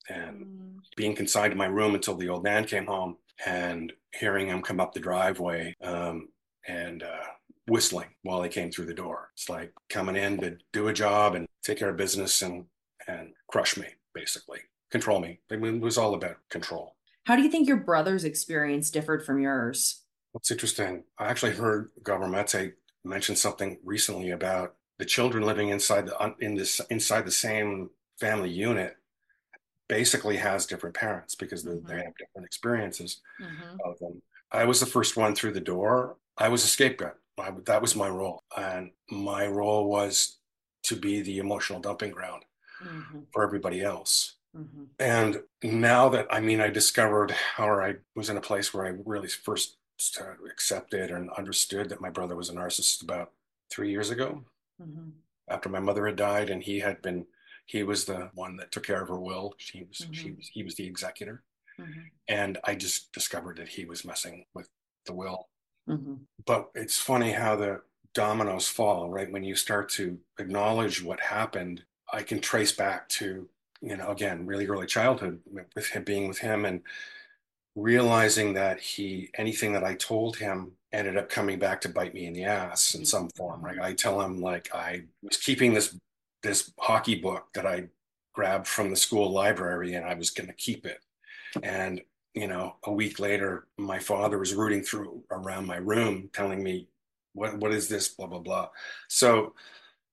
and 0.08 0.44
Mm. 0.46 0.78
being 0.96 1.14
consigned 1.16 1.50
to 1.50 1.56
my 1.56 1.66
room 1.66 1.94
until 1.94 2.14
the 2.14 2.28
old 2.28 2.44
man 2.44 2.64
came 2.64 2.86
home 2.86 3.16
and 3.44 3.92
hearing 4.14 4.46
him 4.46 4.62
come 4.62 4.80
up 4.80 4.92
the 4.94 5.00
driveway 5.00 5.74
um, 5.82 6.28
and 6.68 7.02
uh, 7.02 7.24
whistling 7.66 8.08
while 8.22 8.42
he 8.42 8.48
came 8.48 8.70
through 8.70 8.86
the 8.86 8.94
door. 8.94 9.30
It's 9.34 9.48
like 9.48 9.72
coming 9.90 10.16
in 10.16 10.38
to 10.40 10.56
do 10.72 10.88
a 10.88 10.92
job 10.92 11.34
and 11.34 11.46
take 11.62 11.78
care 11.78 11.90
of 11.90 11.96
business 11.96 12.40
and 12.42 12.66
and 13.08 13.32
crush 13.48 13.76
me, 13.76 13.86
basically 14.14 14.60
control 14.90 15.20
me. 15.20 15.40
It 15.50 15.60
was 15.80 15.98
all 15.98 16.14
about 16.14 16.36
control. 16.50 16.96
How 17.24 17.34
do 17.36 17.42
you 17.42 17.50
think 17.50 17.66
your 17.68 17.76
brother's 17.78 18.24
experience 18.24 18.90
differed 18.90 19.24
from 19.24 19.40
yours? 19.40 20.02
What's 20.32 20.50
interesting, 20.50 21.04
I 21.18 21.26
actually 21.26 21.52
heard 21.52 21.90
Gabor 22.04 22.28
Mate 22.28 22.74
mention 23.04 23.34
something 23.36 23.78
recently 23.84 24.30
about 24.30 24.76
the 24.98 25.04
children 25.04 25.44
living 25.44 25.68
inside 25.68 26.06
the 26.06 26.34
in 26.40 26.54
this 26.54 26.80
inside 26.90 27.24
the 27.26 27.30
same 27.30 27.90
family 28.18 28.50
unit 28.50 28.96
basically 29.88 30.36
has 30.36 30.66
different 30.66 30.96
parents 30.96 31.34
because 31.34 31.62
they, 31.62 31.76
they 31.86 32.02
have 32.02 32.16
different 32.16 32.44
experiences 32.46 33.20
Mhm. 33.40 33.78
of 33.84 33.98
them. 34.00 34.20
I 34.50 34.64
was 34.64 34.80
the 34.80 34.86
first 34.86 35.16
one 35.16 35.34
through 35.34 35.52
the 35.52 35.60
door. 35.60 36.16
I 36.38 36.48
was 36.48 36.64
a 36.64 36.68
scapegoat. 36.68 37.16
I, 37.38 37.50
that 37.66 37.82
was 37.82 37.94
my 37.94 38.08
role, 38.08 38.42
and 38.56 38.90
my 39.10 39.46
role 39.46 39.88
was 39.88 40.38
to 40.84 40.96
be 40.96 41.20
the 41.20 41.38
emotional 41.38 41.80
dumping 41.80 42.10
ground 42.12 42.44
Mhm. 42.82 43.26
for 43.32 43.42
everybody 43.44 43.82
else. 43.82 44.36
Mhm. 44.56 44.88
And 44.98 45.42
now 45.62 46.08
that 46.08 46.26
I 46.30 46.40
mean, 46.40 46.60
I 46.60 46.70
discovered 46.70 47.34
or 47.58 47.82
I 47.82 47.96
was 48.14 48.30
in 48.30 48.36
a 48.38 48.40
place 48.40 48.72
where 48.72 48.86
I 48.86 48.94
really 49.04 49.28
first 49.28 49.76
started 49.98 50.46
accepted 50.50 51.10
and 51.10 51.30
understood 51.32 51.88
that 51.90 52.00
my 52.00 52.10
brother 52.10 52.34
was 52.36 52.48
a 52.50 52.54
narcissist 52.54 53.02
about 53.02 53.32
three 53.70 53.90
years 53.90 54.10
ago 54.10 54.44
Mhm. 54.80 55.12
after 55.48 55.68
my 55.68 55.80
mother 55.80 56.06
had 56.06 56.16
died, 56.16 56.50
and 56.50 56.62
he 56.62 56.80
had 56.80 57.02
been 57.02 57.26
he 57.66 57.82
was 57.82 58.04
the 58.04 58.30
one 58.34 58.56
that 58.56 58.70
took 58.72 58.84
care 58.84 59.02
of 59.02 59.08
her 59.08 59.20
will. 59.20 59.54
She 59.58 59.84
was 59.84 60.06
she 60.12 60.30
Mhm. 60.30 60.36
was 60.36 60.48
he 60.52 60.62
was 60.62 60.74
the 60.76 60.86
executor, 60.86 61.44
Mhm. 61.78 62.10
and 62.28 62.58
I 62.64 62.74
just 62.76 63.12
discovered 63.12 63.58
that 63.58 63.68
he 63.68 63.84
was 63.86 64.04
messing 64.04 64.46
with 64.54 64.70
the 65.06 65.14
will. 65.14 65.50
Mhm. 65.88 66.26
But 66.46 66.70
it's 66.74 66.98
funny 66.98 67.32
how 67.32 67.56
the 67.56 67.82
dominoes 68.14 68.68
fall, 68.68 69.10
right? 69.10 69.30
When 69.30 69.44
you 69.44 69.56
start 69.56 69.88
to 69.90 70.20
acknowledge 70.38 71.02
what 71.02 71.20
happened, 71.20 71.84
I 72.12 72.22
can 72.22 72.40
trace 72.40 72.72
back 72.72 73.08
to, 73.10 73.50
you 73.82 73.96
know, 73.96 74.10
again, 74.10 74.46
really 74.46 74.66
early 74.68 74.86
childhood 74.86 75.42
with 75.76 75.88
him 75.88 76.04
being 76.04 76.28
with 76.28 76.38
him 76.38 76.64
and 76.64 76.82
realizing 77.74 78.54
that 78.54 78.80
he, 78.80 79.30
anything 79.34 79.72
that 79.74 79.84
I 79.84 79.94
told 79.96 80.36
him 80.38 80.76
ended 80.96 81.16
up 81.16 81.28
coming 81.28 81.58
back 81.58 81.80
to 81.82 81.88
bite 81.88 82.14
me 82.14 82.26
in 82.26 82.32
the 82.32 82.44
ass 82.44 82.94
in 82.94 83.04
some 83.04 83.28
form, 83.30 83.62
right? 83.62 83.78
I 83.80 83.92
tell 83.92 84.20
him 84.20 84.40
like 84.40 84.74
I 84.74 85.02
was 85.22 85.36
keeping 85.36 85.74
this 85.74 85.96
this 86.42 86.72
hockey 86.78 87.16
book 87.16 87.48
that 87.54 87.66
I 87.66 87.88
grabbed 88.34 88.66
from 88.66 88.90
the 88.90 88.96
school 88.96 89.30
library 89.30 89.94
and 89.94 90.04
I 90.06 90.14
was 90.14 90.30
going 90.30 90.46
to 90.48 90.52
keep 90.54 90.86
it. 90.86 90.98
And 91.62 92.00
you 92.34 92.46
know, 92.46 92.76
a 92.84 92.92
week 92.92 93.18
later, 93.18 93.66
my 93.78 93.98
father 93.98 94.38
was 94.38 94.54
rooting 94.54 94.82
through 94.82 95.22
around 95.30 95.66
my 95.66 95.76
room, 95.76 96.28
telling 96.34 96.62
me, 96.62 96.88
"What 97.32 97.56
what 97.58 97.72
is 97.72 97.88
this?" 97.88 98.08
Blah 98.08 98.26
blah 98.26 98.40
blah. 98.40 98.68
So, 99.08 99.54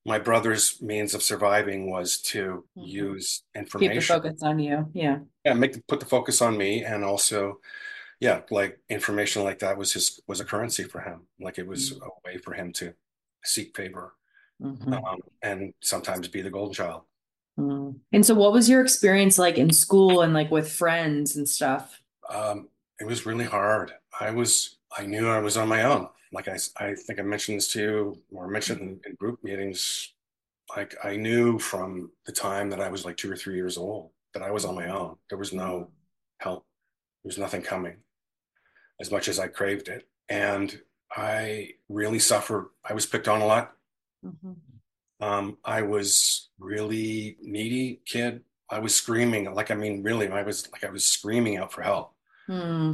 my 0.05 0.19
brother's 0.19 0.81
means 0.81 1.13
of 1.13 1.21
surviving 1.21 1.91
was 1.91 2.19
to 2.31 2.63
Mhm. 2.77 2.87
use 2.87 3.43
Keep 3.53 3.53
the 3.53 3.59
information. 3.59 4.15
focus 4.15 4.41
on 4.43 4.59
you. 4.59 4.89
Yeah. 4.93 5.19
Yeah, 5.45 5.53
make 5.53 5.73
the, 5.73 5.81
put 5.87 5.99
the 5.99 6.05
focus 6.05 6.41
on 6.41 6.57
me, 6.57 6.83
and 6.85 7.03
also, 7.03 7.59
yeah, 8.23 8.39
like 8.49 8.79
information 8.87 9.43
like 9.43 9.59
that 9.59 9.77
was 9.77 9.91
his 9.91 10.21
was 10.27 10.39
a 10.39 10.45
currency 10.45 10.83
for 10.85 11.01
him. 11.01 11.27
Like 11.41 11.59
it 11.59 11.67
was 11.67 11.91
Mhm. 11.91 12.07
a 12.07 12.09
way 12.25 12.37
for 12.37 12.53
him 12.53 12.71
to 12.73 12.93
seek 13.43 13.75
favor 13.75 14.15
Mhm. 14.61 14.93
um, 15.05 15.19
and 15.41 15.73
sometimes 15.81 16.29
be 16.29 16.41
the 16.41 16.49
golden 16.49 16.73
child. 16.73 17.03
Mm. 17.59 17.99
And 18.13 18.25
so, 18.25 18.33
what 18.33 18.53
was 18.53 18.69
your 18.69 18.81
experience 18.81 19.37
like 19.37 19.57
in 19.57 19.73
school 19.73 20.21
and 20.21 20.33
like 20.33 20.49
with 20.51 20.71
friends 20.71 21.35
and 21.35 21.47
stuff? 21.47 22.01
Um, 22.29 22.69
it 22.97 23.05
was 23.05 23.25
really 23.25 23.43
hard. 23.43 23.93
I 24.17 24.31
was, 24.31 24.77
I 24.97 25.05
knew 25.05 25.27
I 25.27 25.39
was 25.39 25.57
on 25.57 25.67
my 25.67 25.83
own. 25.83 26.07
Like 26.31 26.47
I, 26.47 26.57
I 26.77 26.95
think 26.95 27.19
I 27.19 27.23
mentioned 27.23 27.57
this 27.57 27.67
to 27.73 27.81
you 27.81 28.23
or 28.31 28.47
mentioned 28.47 28.79
in, 28.81 29.01
in 29.05 29.15
group 29.15 29.43
meetings. 29.43 30.13
Like 30.77 30.95
I 31.03 31.17
knew 31.17 31.59
from 31.59 32.09
the 32.25 32.31
time 32.31 32.69
that 32.69 32.79
I 32.79 32.87
was 32.89 33.03
like 33.03 33.17
two 33.17 33.29
or 33.29 33.35
three 33.35 33.55
years 33.55 33.77
old 33.77 34.11
that 34.33 34.43
I 34.43 34.49
was 34.49 34.63
on 34.63 34.75
my 34.75 34.87
own. 34.87 35.17
There 35.27 35.37
was 35.37 35.51
no 35.51 35.91
help. 36.39 36.65
There 37.21 37.29
was 37.29 37.37
nothing 37.37 37.61
coming 37.61 37.97
as 38.99 39.11
much 39.11 39.27
as 39.27 39.39
I 39.39 39.47
craved 39.47 39.87
it. 39.87 40.07
And 40.29 40.81
I 41.15 41.75
really 41.89 42.19
suffered. 42.19 42.69
I 42.83 42.93
was 42.93 43.05
picked 43.05 43.27
on 43.27 43.41
a 43.41 43.45
lot. 43.45 43.75
Mhm. 44.25 44.55
Um, 45.19 45.57
I 45.63 45.81
was 45.83 46.49
really 46.59 47.37
needy 47.41 48.01
kid. 48.05 48.43
I 48.69 48.79
was 48.79 48.95
screaming, 48.95 49.53
like 49.53 49.71
I 49.71 49.75
mean, 49.75 50.01
really, 50.03 50.27
I 50.27 50.41
was 50.43 50.69
like 50.71 50.83
I 50.83 50.89
was 50.89 51.05
screaming 51.05 51.57
out 51.57 51.71
for 51.71 51.81
help. 51.81 52.13
Hmm. 52.47 52.93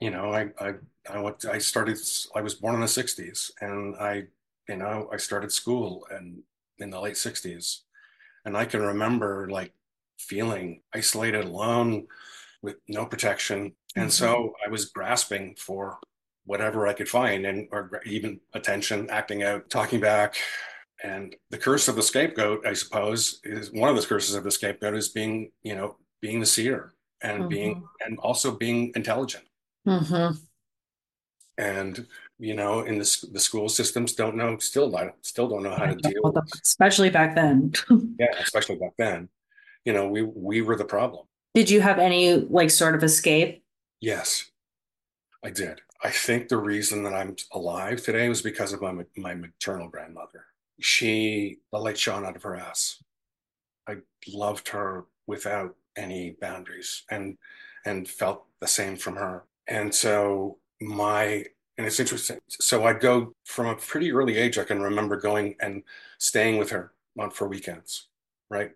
You 0.00 0.10
know, 0.10 0.32
I 0.32 0.50
I 0.58 0.74
I 1.08 1.20
went. 1.20 1.44
I 1.44 1.58
started. 1.58 1.98
I 2.34 2.40
was 2.40 2.54
born 2.54 2.74
in 2.74 2.80
the 2.80 2.88
'60s, 2.88 3.52
and 3.60 3.94
I, 3.96 4.24
you 4.68 4.76
know, 4.76 5.08
I 5.12 5.16
started 5.18 5.52
school 5.52 6.06
and 6.10 6.42
in 6.78 6.90
the 6.90 7.00
late 7.00 7.16
'60s, 7.16 7.82
and 8.44 8.56
I 8.56 8.64
can 8.64 8.82
remember 8.82 9.48
like 9.48 9.72
feeling 10.18 10.82
isolated, 10.94 11.44
alone, 11.44 12.08
with 12.64 12.76
no 12.88 13.04
protection, 13.06 13.76
and 13.94 14.08
Mhm. 14.08 14.12
so 14.12 14.54
I 14.64 14.68
was 14.70 14.86
grasping 14.86 15.54
for 15.56 15.98
whatever 16.46 16.86
I 16.86 16.94
could 16.94 17.08
find, 17.08 17.46
and 17.46 17.68
or 17.70 18.00
even 18.06 18.40
attention, 18.54 19.08
acting 19.10 19.42
out, 19.42 19.68
talking 19.70 20.00
back. 20.00 20.36
And 21.02 21.36
the 21.50 21.58
curse 21.58 21.88
of 21.88 21.96
the 21.96 22.02
scapegoat, 22.02 22.66
I 22.66 22.72
suppose, 22.72 23.40
is 23.44 23.70
one 23.70 23.90
of 23.90 23.96
the 23.96 24.06
curses 24.06 24.34
of 24.34 24.44
the 24.44 24.50
scapegoat 24.50 24.94
is 24.94 25.08
being, 25.08 25.52
you 25.62 25.74
know, 25.74 25.98
being 26.20 26.40
the 26.40 26.46
seer 26.46 26.94
and 27.20 27.48
being 27.48 27.76
Mhm. 27.76 27.88
and 28.06 28.18
also 28.18 28.50
being 28.56 28.92
intelligent. 28.96 29.46
Mhm. 29.86 30.38
And 31.58 32.06
you 32.38 32.54
know, 32.54 32.80
in 32.80 32.98
the 32.98 33.26
the 33.32 33.38
school 33.38 33.68
systems 33.68 34.12
don't 34.14 34.36
know 34.36 34.58
still 34.58 34.90
not 34.90 35.14
still 35.22 35.48
don't 35.48 35.62
know 35.62 35.74
how 35.74 35.86
to 35.86 35.94
deal 35.94 36.20
with 36.24 36.36
Especially 36.62 37.10
back 37.10 37.34
then. 37.36 37.72
yeah, 38.18 38.34
especially 38.40 38.76
back 38.76 38.94
then. 38.98 39.28
You 39.84 39.92
know, 39.92 40.08
we 40.08 40.22
we 40.22 40.62
were 40.62 40.76
the 40.76 40.84
problem. 40.84 41.26
Did 41.54 41.70
you 41.70 41.80
have 41.80 41.98
any 41.98 42.34
like 42.34 42.70
sort 42.70 42.94
of 42.94 43.04
escape? 43.04 43.62
Yes, 44.00 44.50
I 45.44 45.50
did. 45.50 45.80
I 46.02 46.10
think 46.10 46.48
the 46.48 46.56
reason 46.56 47.02
that 47.04 47.14
I'm 47.14 47.36
alive 47.52 48.02
today 48.02 48.28
was 48.28 48.42
because 48.42 48.72
of 48.72 48.82
my 48.82 49.04
my 49.16 49.34
maternal 49.34 49.88
grandmother. 49.88 50.46
She 50.80 51.58
the 51.72 51.78
light 51.78 51.96
shone 51.96 52.26
out 52.26 52.36
of 52.36 52.42
her 52.42 52.56
ass. 52.56 53.02
I 53.88 53.96
loved 54.28 54.68
her 54.68 55.04
without 55.26 55.76
any 55.96 56.36
boundaries 56.40 57.04
and 57.10 57.38
and 57.86 58.08
felt 58.08 58.46
the 58.60 58.66
same 58.66 58.96
from 58.96 59.16
her. 59.16 59.44
And 59.68 59.94
so 59.94 60.58
my 60.80 61.44
and 61.78 61.86
it's 61.86 62.00
interesting. 62.00 62.38
So 62.48 62.84
I'd 62.84 63.00
go 63.00 63.32
from 63.44 63.66
a 63.66 63.76
pretty 63.76 64.12
early 64.12 64.36
age. 64.36 64.58
I 64.58 64.64
can 64.64 64.80
remember 64.80 65.16
going 65.16 65.56
and 65.60 65.82
staying 66.18 66.58
with 66.58 66.70
her 66.70 66.92
for 67.32 67.48
weekends, 67.48 68.08
right? 68.50 68.72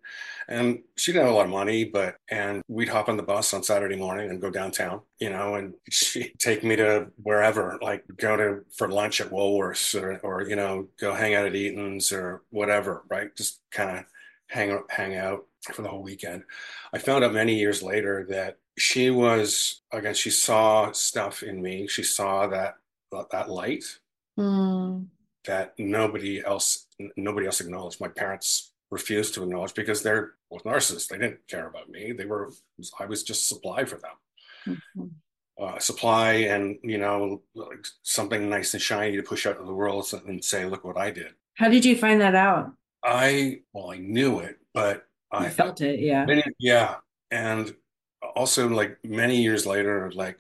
And 0.49 0.83
she 0.97 1.13
didn't 1.13 1.27
have 1.27 1.35
a 1.35 1.37
lot 1.37 1.47
of 1.47 1.51
money, 1.53 1.85
but 1.85 2.17
and 2.31 2.63
we'd 2.69 2.89
hop 2.89 3.09
on 3.09 3.17
the 3.17 3.23
bus 3.23 3.53
on 3.55 3.63
Saturday 3.63 3.97
morning 3.97 4.31
and 4.31 4.41
go 4.41 4.51
downtown, 4.51 5.03
you 5.21 5.31
know, 5.31 5.55
and 5.57 5.75
she'd 5.91 6.35
take 6.39 6.65
me 6.65 6.77
to 6.77 7.09
wherever, 7.23 7.79
like 7.83 8.05
go 8.17 8.37
to 8.37 8.65
for 8.77 8.89
lunch 8.89 9.21
at 9.21 9.31
Woolworths 9.31 10.01
or 10.01 10.19
or 10.19 10.49
you 10.49 10.57
know 10.57 10.89
go 11.01 11.15
hang 11.15 11.35
out 11.35 11.47
at 11.47 11.55
Eaton's 11.57 12.13
or 12.13 12.43
whatever, 12.51 13.05
right? 13.11 13.35
Just 13.37 13.61
kind 13.71 13.99
of 13.99 14.05
hang 14.49 14.71
out, 14.71 14.91
hang 14.91 15.17
out 15.17 15.47
for 15.73 15.83
the 15.83 15.89
whole 15.89 16.03
weekend. 16.03 16.45
I 16.93 16.99
found 16.99 17.25
out 17.25 17.33
many 17.35 17.55
years 17.59 17.83
later 17.83 18.27
that 18.31 18.59
she 18.79 19.11
was 19.11 19.83
again. 19.93 20.15
She 20.15 20.31
saw 20.31 20.93
stuff 20.93 21.43
in 21.43 21.61
me. 21.63 21.87
She 21.89 22.03
saw 22.03 22.47
that 22.49 22.77
that 23.31 23.51
light 23.51 23.85
Hmm. 24.37 25.09
that 25.47 25.75
nobody 25.79 26.45
else 26.45 26.87
nobody 27.17 27.47
else 27.47 27.61
acknowledged. 27.61 28.01
My 28.01 28.09
parents 28.09 28.73
refused 28.90 29.35
to 29.35 29.42
acknowledge 29.42 29.75
because 29.75 30.02
they're 30.02 30.33
both 30.50 30.64
narcissists. 30.64 31.09
They 31.09 31.18
didn't 31.18 31.47
care 31.49 31.68
about 31.68 31.88
me. 31.88 32.12
They 32.12 32.25
were 32.25 32.50
I 32.99 33.07
was 33.07 33.23
just 33.23 33.49
supply 33.49 33.85
for 33.85 33.97
them. 33.99 34.76
Mhm. 34.97 35.11
Uh, 35.61 35.78
supply 35.80 36.33
and 36.54 36.78
you 36.85 36.99
know 36.99 37.42
like 37.54 37.85
something 38.02 38.49
nice 38.49 38.75
and 38.75 38.83
shiny 38.83 39.16
to 39.16 39.23
push 39.25 39.45
out 39.45 39.57
into 39.57 39.66
the 39.66 39.75
world 39.75 40.07
and 40.26 40.42
say, 40.45 40.64
look 40.66 40.85
what 40.85 40.97
I 40.97 41.11
did. 41.11 41.35
How 41.54 41.68
did 41.68 41.85
you 41.85 41.97
find 41.97 42.21
that 42.21 42.35
out? 42.37 42.73
I 43.02 43.62
well, 43.73 43.90
I 43.90 43.99
knew 43.99 44.38
it, 44.40 44.59
but 44.73 45.07
You 45.33 45.38
I 45.40 45.49
felt 45.50 45.80
it, 45.80 46.00
yeah. 46.00 46.26
yeah, 46.59 46.97
and 47.30 47.75
also 48.37 48.68
like 48.68 48.99
many 49.04 49.42
years 49.42 49.66
later, 49.66 50.11
like 50.14 50.38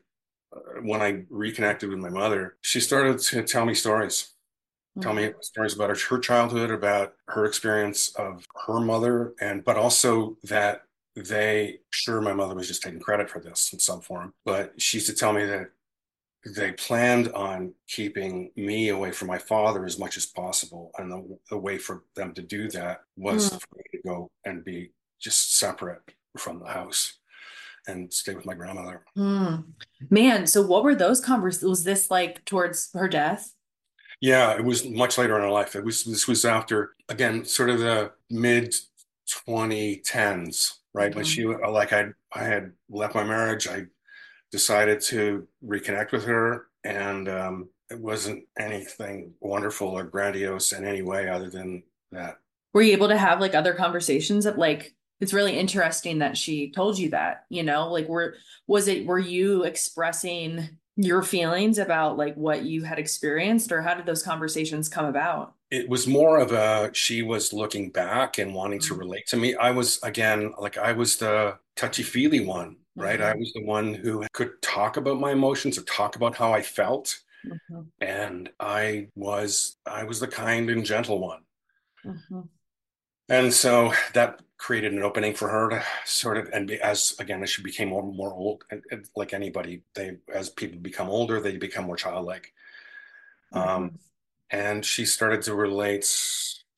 uh, 0.54 0.80
when 0.82 1.02
I 1.02 1.24
reconnected 1.30 1.90
with 1.90 1.98
my 1.98 2.10
mother, 2.10 2.56
she 2.60 2.80
started 2.80 3.18
to 3.18 3.42
tell 3.42 3.64
me 3.66 3.74
stories. 3.74 4.32
Tell 5.00 5.14
me 5.14 5.32
stories 5.40 5.74
about 5.74 5.90
her, 5.90 5.96
her 6.10 6.18
childhood, 6.18 6.70
about 6.70 7.14
her 7.28 7.44
experience 7.44 8.14
of 8.16 8.44
her 8.66 8.80
mother, 8.80 9.34
and 9.40 9.64
but 9.64 9.76
also 9.76 10.36
that 10.44 10.82
they 11.16 11.80
sure 11.90 12.20
my 12.20 12.32
mother 12.32 12.54
was 12.54 12.68
just 12.68 12.82
taking 12.82 13.00
credit 13.00 13.28
for 13.28 13.40
this 13.40 13.72
in 13.72 13.78
some 13.78 14.00
form, 14.00 14.32
but 14.44 14.80
she 14.80 14.98
used 14.98 15.08
to 15.08 15.14
tell 15.14 15.32
me 15.32 15.44
that 15.44 15.70
they 16.54 16.70
planned 16.72 17.28
on 17.32 17.74
keeping 17.88 18.50
me 18.54 18.90
away 18.90 19.10
from 19.10 19.26
my 19.26 19.38
father 19.38 19.84
as 19.84 19.98
much 19.98 20.16
as 20.16 20.24
possible, 20.24 20.92
and 20.98 21.10
the, 21.10 21.38
the 21.50 21.58
way 21.58 21.76
for 21.76 22.04
them 22.14 22.32
to 22.34 22.42
do 22.42 22.70
that 22.70 23.00
was 23.16 23.50
Mm. 23.50 23.60
for 23.60 23.76
me 23.76 23.82
to 23.92 23.98
go 24.06 24.30
and 24.44 24.64
be 24.64 24.92
just 25.18 25.56
separate 25.58 26.00
from 26.36 26.60
the 26.60 26.66
house 26.68 27.14
and 27.88 28.12
stay 28.12 28.34
with 28.34 28.46
my 28.46 28.54
grandmother. 28.54 29.02
Hmm. 29.16 29.56
Man, 30.10 30.46
so 30.46 30.62
what 30.62 30.84
were 30.84 30.94
those 30.94 31.20
conversations? 31.20 31.68
Was 31.68 31.84
this 31.84 32.10
like 32.10 32.44
towards 32.44 32.90
her 32.94 33.08
death? 33.08 33.54
Yeah, 34.20 34.56
it 34.56 34.64
was 34.64 34.84
much 34.84 35.16
later 35.18 35.36
in 35.36 35.42
her 35.42 35.50
life. 35.50 35.76
It 35.76 35.84
was 35.84 36.04
this 36.04 36.26
was 36.26 36.44
after 36.44 36.94
again, 37.08 37.44
sort 37.44 37.70
of 37.70 37.78
the 37.78 38.12
mid 38.30 38.74
2010s, 39.26 40.80
right? 40.92 41.14
When 41.14 41.24
Mhm. 41.24 41.28
she 41.28 41.44
like 41.46 41.92
I 41.92 42.08
I 42.32 42.44
had 42.44 42.72
left 42.88 43.14
my 43.14 43.24
marriage, 43.24 43.68
I 43.68 43.86
decided 44.52 45.00
to 45.02 45.48
reconnect 45.64 46.12
with 46.12 46.24
her, 46.24 46.68
and 46.84 47.28
um, 47.28 47.70
it 47.90 48.00
wasn't 48.00 48.44
anything 48.58 49.34
wonderful 49.40 49.88
or 49.88 50.04
grandiose 50.04 50.72
in 50.72 50.84
any 50.84 51.02
way 51.02 51.28
other 51.28 51.50
than 51.50 51.84
that. 52.12 52.40
Were 52.74 52.82
you 52.82 52.92
able 52.92 53.08
to 53.08 53.18
have 53.18 53.40
like 53.40 53.54
other 53.54 53.74
conversations 53.74 54.46
of 54.46 54.56
like 54.58 54.94
it's 55.20 55.32
really 55.32 55.58
interesting 55.58 56.18
that 56.18 56.36
she 56.36 56.70
told 56.70 56.98
you 56.98 57.10
that, 57.10 57.44
you 57.48 57.62
know, 57.62 57.90
like 57.90 58.08
were 58.08 58.36
was 58.66 58.88
it 58.88 59.06
were 59.06 59.18
you 59.18 59.64
expressing 59.64 60.68
your 60.98 61.22
feelings 61.22 61.78
about 61.78 62.18
like 62.18 62.34
what 62.36 62.64
you 62.64 62.82
had 62.84 62.98
experienced 62.98 63.72
or 63.72 63.80
how 63.82 63.94
did 63.94 64.04
those 64.06 64.22
conversations 64.22 64.88
come 64.90 65.06
about? 65.06 65.54
It 65.70 65.88
was 65.88 66.06
more 66.06 66.38
of 66.40 66.52
a 66.52 66.90
she 66.94 67.22
was 67.22 67.52
looking 67.52 67.90
back 67.90 68.38
and 68.38 68.54
wanting 68.54 68.80
to 68.80 68.94
Mhm. 68.94 68.98
relate 68.98 69.26
to 69.28 69.36
me. 69.36 69.54
I 69.56 69.70
was 69.70 69.98
again 70.02 70.52
like 70.58 70.78
I 70.78 70.92
was 70.92 71.16
the 71.18 71.58
touchy-feely 71.76 72.40
one, 72.44 72.76
right? 72.96 73.20
I 73.20 73.34
Mhm. 73.34 73.38
was 73.38 73.52
the 73.54 73.64
one 73.64 73.94
who 73.94 74.26
could 74.34 74.60
talk 74.62 74.96
about 74.96 75.20
my 75.20 75.32
emotions 75.32 75.78
or 75.78 75.82
talk 75.84 76.16
about 76.16 76.36
how 76.36 76.52
I 76.52 76.62
felt. 76.62 77.18
Mhm. 77.44 77.92
and 78.00 78.50
I 78.60 79.08
was 79.16 79.76
I 79.86 80.04
was 80.04 80.20
the 80.20 80.28
kind 80.28 80.70
and 80.70 80.84
gentle 80.84 81.20
one. 81.20 81.44
Mhm. 82.04 82.48
And 83.28 83.52
so 83.52 83.92
that 84.14 84.40
created 84.56 84.92
an 84.92 85.02
opening 85.02 85.34
for 85.34 85.48
her 85.48 85.70
to 85.70 85.84
sort 86.04 86.36
of 86.36 86.48
and 86.52 86.66
be, 86.66 86.80
as 86.80 87.14
again 87.20 87.42
as 87.42 87.50
she 87.50 87.62
became 87.62 87.88
more 87.88 88.02
more 88.02 88.32
old 88.32 88.64
and, 88.70 88.82
and 88.90 89.08
like 89.14 89.32
anybody 89.32 89.82
they 89.94 90.16
as 90.34 90.50
people 90.50 90.78
become 90.80 91.08
older 91.08 91.40
they 91.40 91.56
become 91.56 91.84
more 91.84 91.96
childlike. 91.96 92.52
Um, 93.52 93.92
Mhm. 93.92 93.98
and 94.50 94.84
she 94.84 95.04
started 95.06 95.42
to 95.42 95.54
relate 95.54 96.06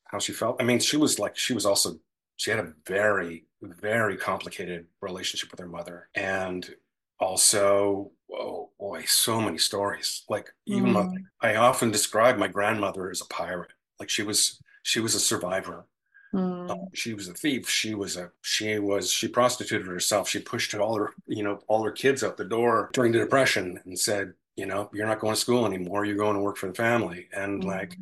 how 0.04 0.18
she 0.18 0.32
felt. 0.32 0.60
I 0.60 0.64
mean, 0.64 0.80
she 0.80 0.96
was 0.96 1.18
like 1.18 1.36
she 1.36 1.54
was 1.54 1.66
also 1.66 2.00
she 2.36 2.50
had 2.50 2.60
a 2.60 2.74
very 2.86 3.46
very 3.62 4.16
complicated 4.16 4.86
relationship 5.02 5.50
with 5.50 5.60
her 5.60 5.68
mother 5.68 6.08
and 6.14 6.74
also 7.20 8.10
oh 8.32 8.70
boy 8.78 9.02
so 9.06 9.40
many 9.40 9.58
stories 9.58 10.24
like 10.30 10.50
even 10.66 10.92
my, 10.92 11.06
Mm. 11.06 11.26
I 11.42 11.56
often 11.56 11.90
describe 11.90 12.38
my 12.38 12.48
grandmother 12.48 13.10
as 13.10 13.20
a 13.20 13.26
pirate 13.26 13.72
like 13.98 14.08
she 14.10 14.22
was 14.22 14.62
she 14.82 15.00
was 15.00 15.14
a 15.14 15.20
survivor 15.20 15.86
Mm. 16.34 16.70
Uh, 16.70 16.76
she 16.94 17.14
was 17.14 17.28
a 17.28 17.34
thief. 17.34 17.68
She 17.68 17.94
was 17.94 18.16
a 18.16 18.30
she 18.42 18.78
was 18.78 19.12
she 19.12 19.28
prostituted 19.28 19.86
herself. 19.86 20.28
She 20.28 20.40
pushed 20.40 20.74
all 20.74 20.96
her 20.96 21.12
you 21.26 21.42
know 21.42 21.60
all 21.68 21.82
her 21.84 21.90
kids 21.92 22.22
out 22.22 22.36
the 22.36 22.44
door 22.44 22.90
during 22.92 23.12
the 23.12 23.18
depression 23.18 23.80
and 23.84 23.98
said 23.98 24.34
you 24.56 24.66
know 24.66 24.90
you're 24.92 25.06
not 25.06 25.20
going 25.20 25.34
to 25.34 25.40
school 25.40 25.66
anymore. 25.66 26.04
You're 26.04 26.16
going 26.16 26.36
to 26.36 26.42
work 26.42 26.56
for 26.56 26.68
the 26.68 26.74
family. 26.74 27.28
And 27.32 27.64
like 27.64 27.96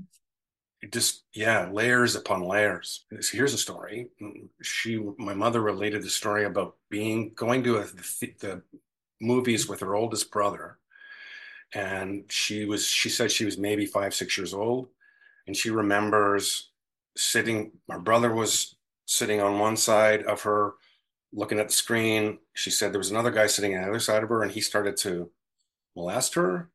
Mhm. 0.84 0.90
just 0.92 1.24
yeah 1.34 1.68
layers 1.72 2.16
upon 2.16 2.42
layers. 2.42 3.06
So 3.20 3.36
here's 3.36 3.54
a 3.54 3.58
story. 3.58 4.10
She 4.62 4.98
my 5.18 5.34
mother 5.34 5.60
related 5.62 6.02
the 6.02 6.10
story 6.10 6.44
about 6.44 6.76
being 6.90 7.32
going 7.34 7.64
to 7.64 7.78
a, 7.78 7.84
the, 7.86 8.34
the 8.40 8.62
movies 9.20 9.68
with 9.68 9.80
her 9.80 9.94
oldest 9.96 10.30
brother. 10.30 10.78
And 11.74 12.24
she 12.30 12.64
was 12.64 12.86
she 12.86 13.08
said 13.08 13.30
she 13.30 13.44
was 13.44 13.58
maybe 13.58 13.86
five 13.86 14.14
six 14.14 14.36
years 14.38 14.54
old. 14.54 14.88
And 15.46 15.56
she 15.56 15.70
remembers 15.70 16.70
sitting 17.18 17.72
her 17.90 17.98
brother 17.98 18.32
was 18.32 18.76
sitting 19.06 19.40
on 19.40 19.58
one 19.58 19.76
side 19.76 20.22
of 20.22 20.42
her 20.42 20.74
looking 21.32 21.58
at 21.58 21.68
the 21.68 21.74
screen. 21.74 22.38
She 22.54 22.70
said 22.70 22.92
there 22.92 22.98
was 22.98 23.10
another 23.10 23.30
guy 23.30 23.46
sitting 23.46 23.74
on 23.74 23.82
the 23.82 23.88
other 23.88 24.00
side 24.00 24.22
of 24.22 24.28
her 24.28 24.42
and 24.42 24.52
he 24.52 24.60
started 24.60 24.96
to 24.98 25.30
molest 25.96 26.34
her 26.34 26.70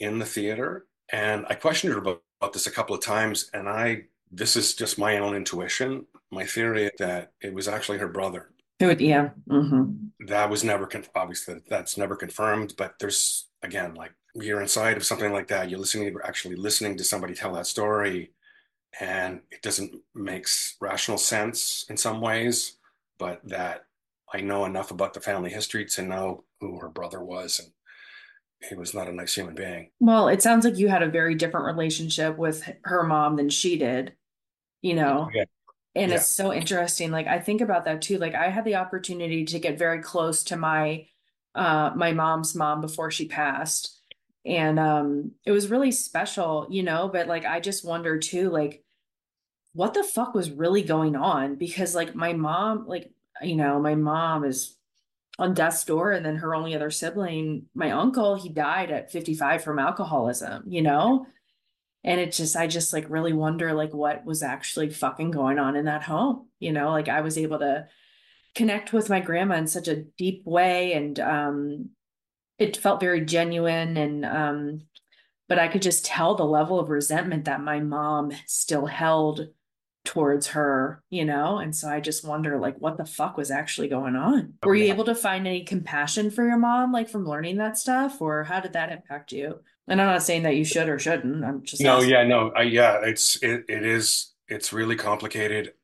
in 0.00 0.18
the 0.18 0.26
theater. 0.26 0.86
And 1.10 1.46
i 1.48 1.54
questioned 1.54 1.92
her 1.92 1.98
about, 2.00 2.22
about 2.40 2.52
this 2.52 2.66
a 2.66 2.70
couple 2.70 2.94
of 2.94 3.02
times 3.02 3.50
and 3.54 3.68
i 3.68 4.04
this 4.30 4.56
is 4.56 4.74
just 4.74 4.98
my 4.98 5.18
own 5.18 5.34
intuition. 5.34 6.06
My 6.30 6.44
theory 6.44 6.90
that 6.98 7.32
it 7.40 7.54
was 7.54 7.68
actually 7.68 7.98
her 7.98 8.08
brother. 8.08 8.50
It 8.78 9.00
yeah. 9.00 9.30
hmm 9.48 9.92
That 10.26 10.50
was 10.50 10.62
never 10.62 10.86
con- 10.86 11.06
obviously 11.14 11.60
that's 11.68 11.96
never 11.96 12.14
confirmed, 12.14 12.74
but 12.76 12.98
there's 13.00 13.48
again 13.62 13.94
like 13.94 14.12
you're 14.34 14.60
inside 14.60 14.96
of 14.96 15.06
something 15.06 15.32
like 15.32 15.48
that. 15.48 15.70
You're 15.70 15.80
listening, 15.80 16.14
actually 16.24 16.56
listening 16.56 16.96
to 16.98 17.04
somebody 17.04 17.34
tell 17.34 17.54
that 17.54 17.66
story, 17.66 18.32
and 19.00 19.42
it 19.50 19.62
doesn't 19.62 19.94
make 20.14 20.46
rational 20.80 21.18
sense 21.18 21.86
in 21.88 21.96
some 21.96 22.20
ways, 22.20 22.78
but 23.18 23.40
that 23.48 23.86
I 24.32 24.40
know 24.42 24.64
enough 24.64 24.90
about 24.90 25.14
the 25.14 25.20
family 25.20 25.50
history 25.50 25.86
to 25.86 26.02
know 26.02 26.44
who 26.60 26.78
her 26.80 26.88
brother 26.88 27.22
was, 27.22 27.60
and 27.60 27.72
he 28.68 28.74
was 28.76 28.94
not 28.94 29.08
a 29.08 29.12
nice 29.12 29.34
human 29.34 29.54
being. 29.54 29.90
Well, 30.00 30.28
it 30.28 30.42
sounds 30.42 30.64
like 30.64 30.76
you 30.78 30.88
had 30.88 31.02
a 31.02 31.08
very 31.10 31.34
different 31.34 31.66
relationship 31.66 32.36
with 32.38 32.68
her 32.84 33.02
mom 33.02 33.36
than 33.36 33.50
she 33.50 33.76
did, 33.78 34.14
you 34.82 34.94
know? 34.94 35.30
Yeah. 35.34 35.44
And 35.94 36.12
Yeah. 36.12 36.16
it's 36.16 36.28
so 36.28 36.52
interesting. 36.52 37.10
Like 37.12 37.26
I 37.28 37.40
think 37.40 37.60
about 37.62 37.86
that 37.86 38.02
too. 38.02 38.18
Like 38.18 38.34
I 38.34 38.50
had 38.50 38.64
the 38.64 38.76
opportunity 38.76 39.44
to 39.46 39.60
get 39.60 39.78
very 39.78 40.02
close 40.02 40.44
to 40.46 40.56
my 40.56 41.08
uh 41.54 41.92
my 41.96 42.12
mom's 42.12 42.54
mom 42.54 42.80
before 42.82 43.10
she 43.10 43.28
passed. 43.28 43.97
And 44.48 44.78
um 44.78 45.32
it 45.44 45.52
was 45.52 45.70
really 45.70 45.92
special, 45.92 46.66
you 46.70 46.82
know, 46.82 47.08
but 47.12 47.28
like 47.28 47.44
I 47.44 47.60
just 47.60 47.84
wonder 47.84 48.18
too, 48.18 48.50
like 48.50 48.82
what 49.74 49.94
the 49.94 50.02
fuck 50.02 50.34
was 50.34 50.50
really 50.50 50.82
going 50.82 51.14
on? 51.14 51.56
Because 51.56 51.94
like 51.94 52.14
my 52.14 52.32
mom, 52.32 52.86
like, 52.88 53.12
you 53.42 53.54
know, 53.54 53.78
my 53.78 53.94
mom 53.94 54.44
is 54.44 54.76
on 55.38 55.54
death's 55.54 55.84
door, 55.84 56.10
and 56.10 56.26
then 56.26 56.36
her 56.36 56.54
only 56.54 56.74
other 56.74 56.90
sibling, 56.90 57.66
my 57.74 57.92
uncle, 57.92 58.34
he 58.34 58.48
died 58.48 58.90
at 58.90 59.12
55 59.12 59.62
from 59.62 59.78
alcoholism, 59.78 60.64
you 60.66 60.82
know? 60.82 61.26
And 62.02 62.20
it 62.20 62.32
just, 62.32 62.56
I 62.56 62.66
just 62.66 62.92
like 62.92 63.08
really 63.08 63.32
wonder 63.32 63.72
like 63.72 63.94
what 63.94 64.24
was 64.24 64.42
actually 64.42 64.90
fucking 64.90 65.30
going 65.30 65.58
on 65.60 65.76
in 65.76 65.84
that 65.84 66.02
home, 66.02 66.48
you 66.58 66.72
know? 66.72 66.90
Like 66.90 67.08
I 67.08 67.20
was 67.20 67.38
able 67.38 67.60
to 67.60 67.86
connect 68.54 68.92
with 68.92 69.10
my 69.10 69.20
grandma 69.20 69.56
in 69.56 69.68
such 69.68 69.86
a 69.86 70.02
deep 70.16 70.42
way 70.44 70.94
and 70.94 71.20
um 71.20 71.90
it 72.58 72.76
felt 72.76 73.00
very 73.00 73.24
genuine 73.24 73.96
and 73.96 74.24
um 74.24 74.82
but 75.48 75.58
I 75.58 75.68
could 75.68 75.82
just 75.82 76.04
tell 76.04 76.34
the 76.34 76.44
level 76.44 76.78
of 76.78 76.90
resentment 76.90 77.46
that 77.46 77.62
my 77.62 77.80
mom 77.80 78.32
still 78.46 78.86
held 78.86 79.48
towards 80.04 80.48
her, 80.48 81.02
you 81.10 81.24
know? 81.24 81.58
And 81.58 81.74
so 81.74 81.88
I 81.88 82.00
just 82.00 82.24
wonder 82.26 82.58
like 82.58 82.76
what 82.78 82.96
the 82.96 83.06
fuck 83.06 83.36
was 83.36 83.50
actually 83.50 83.88
going 83.88 84.16
on? 84.16 84.54
Were 84.64 84.74
you 84.74 84.92
able 84.92 85.04
to 85.04 85.14
find 85.14 85.46
any 85.46 85.64
compassion 85.64 86.30
for 86.30 86.46
your 86.46 86.58
mom 86.58 86.92
like 86.92 87.08
from 87.08 87.26
learning 87.26 87.56
that 87.58 87.78
stuff 87.78 88.20
or 88.20 88.44
how 88.44 88.60
did 88.60 88.74
that 88.74 88.92
impact 88.92 89.32
you? 89.32 89.60
And 89.86 90.00
I'm 90.00 90.06
not 90.06 90.22
saying 90.22 90.42
that 90.42 90.56
you 90.56 90.64
should 90.64 90.88
or 90.88 90.98
shouldn't. 90.98 91.44
I'm 91.44 91.62
just 91.62 91.82
No, 91.82 91.96
asking. 91.96 92.10
yeah, 92.10 92.24
no, 92.24 92.50
I, 92.50 92.62
yeah, 92.62 93.00
it's 93.04 93.42
it, 93.42 93.64
it 93.68 93.84
is 93.84 94.32
it's 94.48 94.72
really 94.72 94.96
complicated. 94.96 95.74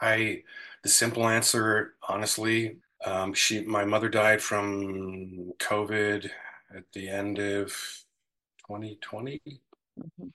I 0.00 0.44
the 0.82 0.88
simple 0.88 1.28
answer, 1.28 1.94
honestly, 2.08 2.78
um, 3.04 3.32
she 3.34 3.62
my 3.64 3.84
mother 3.84 4.08
died 4.08 4.42
from 4.42 5.52
COVID 5.58 6.30
at 6.74 6.84
the 6.92 7.08
end 7.08 7.38
of 7.38 7.68
2020, 8.66 9.40
Mhm. 9.98 10.32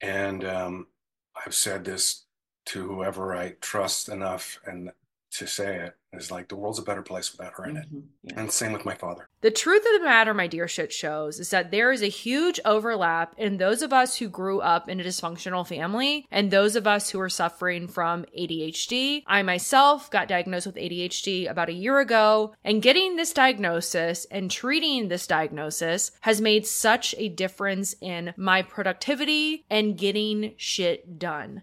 and 0.00 0.44
um, 0.44 0.88
I've 1.34 1.54
said 1.54 1.84
this 1.84 2.26
to 2.66 2.86
whoever 2.86 3.34
I 3.36 3.52
trust 3.60 4.08
enough 4.08 4.58
and 4.66 4.92
to 5.30 5.46
say 5.46 5.76
it 5.84 5.94
is 6.14 6.30
like 6.30 6.48
the 6.48 6.56
world's 6.56 6.78
a 6.78 6.82
better 6.82 7.02
place 7.02 7.30
without 7.30 7.52
her 7.58 7.66
in 7.66 7.76
it. 7.76 7.92
Mhm. 7.92 8.02
Yeah. 8.22 8.40
And 8.40 8.50
same 8.50 8.72
with 8.72 8.86
my 8.86 8.94
father. 8.94 9.28
The 9.42 9.50
truth 9.50 9.84
of 9.84 10.00
the 10.00 10.04
matter, 10.04 10.32
my 10.32 10.46
dear 10.46 10.66
shit 10.66 10.90
shows, 10.90 11.38
is 11.38 11.50
that 11.50 11.70
there 11.70 11.92
is 11.92 12.02
a 12.02 12.06
huge 12.08 12.58
overlap 12.64 13.34
in 13.36 13.58
those 13.58 13.82
of 13.82 13.92
us 13.92 14.16
who 14.16 14.28
grew 14.28 14.60
up 14.60 14.88
in 14.88 15.00
a 15.00 15.04
dysfunctional 15.04 15.66
family 15.66 16.26
and 16.30 16.50
those 16.50 16.76
of 16.76 16.86
us 16.86 17.10
who 17.10 17.20
are 17.20 17.28
suffering 17.28 17.88
from 17.88 18.24
ADHD. 18.36 19.22
I 19.26 19.42
myself 19.42 20.10
got 20.10 20.28
diagnosed 20.28 20.66
with 20.66 20.76
ADHD 20.78 21.46
about 21.46 21.68
a 21.68 21.74
year 21.74 21.98
ago, 21.98 22.54
and 22.64 22.80
getting 22.82 23.16
this 23.16 23.34
diagnosis 23.34 24.24
and 24.30 24.50
treating 24.50 25.08
this 25.08 25.26
diagnosis 25.26 26.10
has 26.22 26.40
made 26.40 26.66
such 26.66 27.14
a 27.18 27.28
difference 27.28 27.94
in 28.00 28.32
my 28.36 28.62
productivity 28.62 29.66
and 29.68 29.98
getting 29.98 30.54
shit 30.56 31.18
done. 31.18 31.62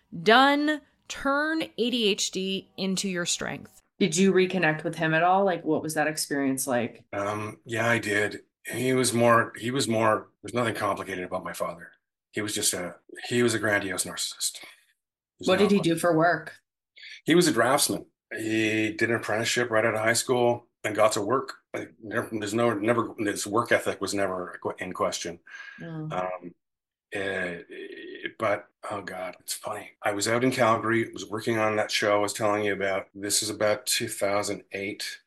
Done. 0.23 0.81
Turn 1.07 1.63
ADHD 1.77 2.67
into 2.77 3.09
your 3.09 3.25
strength. 3.25 3.81
Did 3.99 4.15
you 4.15 4.31
reconnect 4.33 4.83
with 4.83 4.95
him 4.95 5.13
at 5.13 5.23
all? 5.23 5.43
Like 5.43 5.63
what 5.63 5.83
was 5.83 5.93
that 5.93 6.07
experience 6.07 6.65
like? 6.65 7.03
Um, 7.13 7.59
yeah, 7.65 7.87
I 7.87 7.99
did. 7.99 8.39
He 8.65 8.93
was 8.93 9.13
more, 9.13 9.53
he 9.59 9.71
was 9.71 9.87
more, 9.87 10.29
there's 10.41 10.53
nothing 10.53 10.75
complicated 10.75 11.23
about 11.23 11.43
my 11.43 11.53
father. 11.53 11.91
He 12.31 12.41
was 12.41 12.55
just 12.55 12.73
a, 12.73 12.95
he 13.27 13.43
was 13.43 13.53
a 13.53 13.59
grandiose 13.59 14.05
narcissist. 14.05 14.59
What 15.39 15.59
did 15.59 15.71
he 15.71 15.79
do 15.79 15.95
for 15.95 16.15
work? 16.15 16.53
He 17.25 17.35
was 17.35 17.47
a 17.47 17.51
draftsman. 17.51 18.05
He 18.35 18.93
did 18.93 19.09
an 19.09 19.17
apprenticeship 19.17 19.69
right 19.69 19.85
out 19.85 19.95
of 19.95 19.99
high 19.99 20.13
school 20.13 20.67
and 20.83 20.95
got 20.95 21.11
to 21.13 21.21
work. 21.21 21.55
Like, 21.73 21.93
there's 22.01 22.53
no, 22.53 22.73
never, 22.73 23.13
his 23.19 23.45
work 23.45 23.71
ethic 23.71 23.99
was 24.01 24.13
never 24.13 24.59
in 24.79 24.93
question. 24.93 25.39
Mm. 25.81 26.11
Um, 26.11 26.55
eh, 27.13 27.57
but 28.41 28.67
oh 28.89 29.03
god, 29.03 29.35
it's 29.39 29.53
funny. 29.53 29.91
I 30.01 30.13
was 30.13 30.27
out 30.27 30.43
in 30.43 30.49
Calgary, 30.49 31.07
was 31.13 31.29
working 31.29 31.59
on 31.59 31.75
that 31.75 31.91
show 31.91 32.15
I 32.15 32.19
was 32.19 32.33
telling 32.33 32.65
you 32.65 32.73
about. 32.73 33.05
This 33.13 33.43
is 33.43 33.51
about 33.51 33.85
2008, 33.85 35.19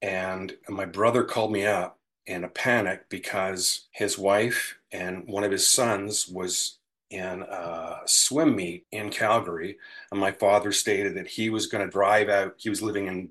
and 0.00 0.54
my 0.68 0.84
brother 0.84 1.24
called 1.24 1.50
me 1.50 1.66
up 1.66 1.98
in 2.24 2.44
a 2.44 2.48
panic 2.48 3.08
because 3.08 3.88
his 3.90 4.16
wife 4.16 4.78
and 4.92 5.26
one 5.26 5.42
of 5.42 5.50
his 5.50 5.68
sons 5.68 6.28
was 6.28 6.78
in 7.10 7.42
a 7.42 7.98
swim 8.06 8.54
meet 8.54 8.86
in 8.92 9.10
Calgary, 9.10 9.78
and 10.12 10.20
my 10.20 10.30
father 10.30 10.70
stated 10.70 11.16
that 11.16 11.26
he 11.26 11.50
was 11.50 11.66
going 11.66 11.84
to 11.84 11.90
drive 11.90 12.28
out. 12.28 12.54
He 12.58 12.70
was 12.70 12.80
living 12.80 13.08
in 13.08 13.30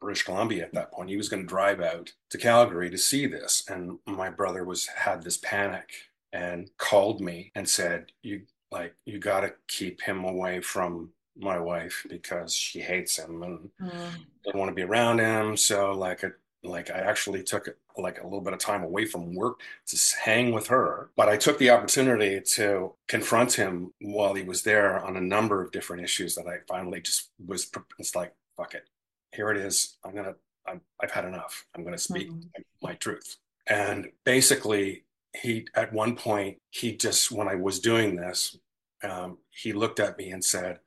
British 0.00 0.24
Columbia 0.24 0.64
at 0.64 0.74
that 0.74 0.90
point. 0.90 1.10
He 1.10 1.16
was 1.16 1.28
going 1.28 1.44
to 1.44 1.48
drive 1.48 1.80
out 1.80 2.14
to 2.30 2.38
Calgary 2.38 2.90
to 2.90 2.98
see 2.98 3.26
this, 3.26 3.62
and 3.68 4.00
my 4.06 4.28
brother 4.28 4.64
was 4.64 4.88
had 4.88 5.22
this 5.22 5.36
panic 5.36 6.09
and 6.32 6.70
called 6.78 7.20
me 7.20 7.52
and 7.54 7.68
said, 7.68 8.12
"You 8.22 8.42
like 8.70 8.94
you 9.04 9.18
got 9.18 9.40
to 9.40 9.54
keep 9.68 10.00
him 10.02 10.24
away 10.24 10.60
from 10.60 11.12
my 11.36 11.58
wife 11.58 12.06
because 12.08 12.54
she 12.54 12.80
hates 12.80 13.18
him 13.18 13.42
and 13.42 13.70
Mm. 13.80 14.26
doesn't 14.44 14.58
want 14.58 14.68
to 14.70 14.74
be 14.74 14.82
around 14.82 15.18
him." 15.20 15.56
So 15.56 15.92
like 15.92 16.22
a 16.22 16.32
like 16.62 16.90
I 16.90 16.98
actually 17.00 17.42
took 17.42 17.68
like 17.96 18.20
a 18.20 18.24
little 18.24 18.40
bit 18.42 18.52
of 18.52 18.58
time 18.58 18.82
away 18.84 19.06
from 19.06 19.34
work 19.34 19.60
to 19.86 19.98
hang 20.22 20.52
with 20.52 20.66
her, 20.68 21.10
but 21.16 21.28
I 21.28 21.36
took 21.36 21.58
the 21.58 21.70
opportunity 21.70 22.40
to 22.40 22.94
confront 23.08 23.54
him 23.54 23.92
while 24.00 24.34
he 24.34 24.42
was 24.42 24.62
there 24.62 25.00
on 25.04 25.16
a 25.16 25.20
number 25.20 25.62
of 25.62 25.72
different 25.72 26.02
issues 26.02 26.34
that 26.34 26.46
I 26.46 26.58
finally 26.68 27.00
just 27.00 27.30
was 27.46 27.70
it's 27.98 28.14
like 28.14 28.34
fuck 28.56 28.74
it, 28.74 28.84
here 29.32 29.50
it 29.50 29.56
is. 29.56 29.96
I'm 30.04 30.14
gonna 30.14 30.34
I'm, 30.66 30.80
I've 31.02 31.10
had 31.10 31.24
enough. 31.24 31.66
I'm 31.74 31.84
gonna 31.84 31.98
speak 31.98 32.28
Mhm. 32.30 32.50
my 32.82 32.94
truth. 32.94 33.38
And 33.66 34.12
basically, 34.24 35.04
he 35.34 35.66
at 35.74 35.92
one 35.92 36.16
point 36.16 36.58
he 36.70 36.96
just 36.96 37.30
when 37.30 37.48
I 37.48 37.54
was 37.54 37.80
doing 37.80 38.16
this, 38.16 38.56
um, 39.02 39.38
he 39.50 39.72
looked 39.72 40.00
at 40.00 40.18
me 40.18 40.30
and 40.30 40.44
said, 40.44 40.78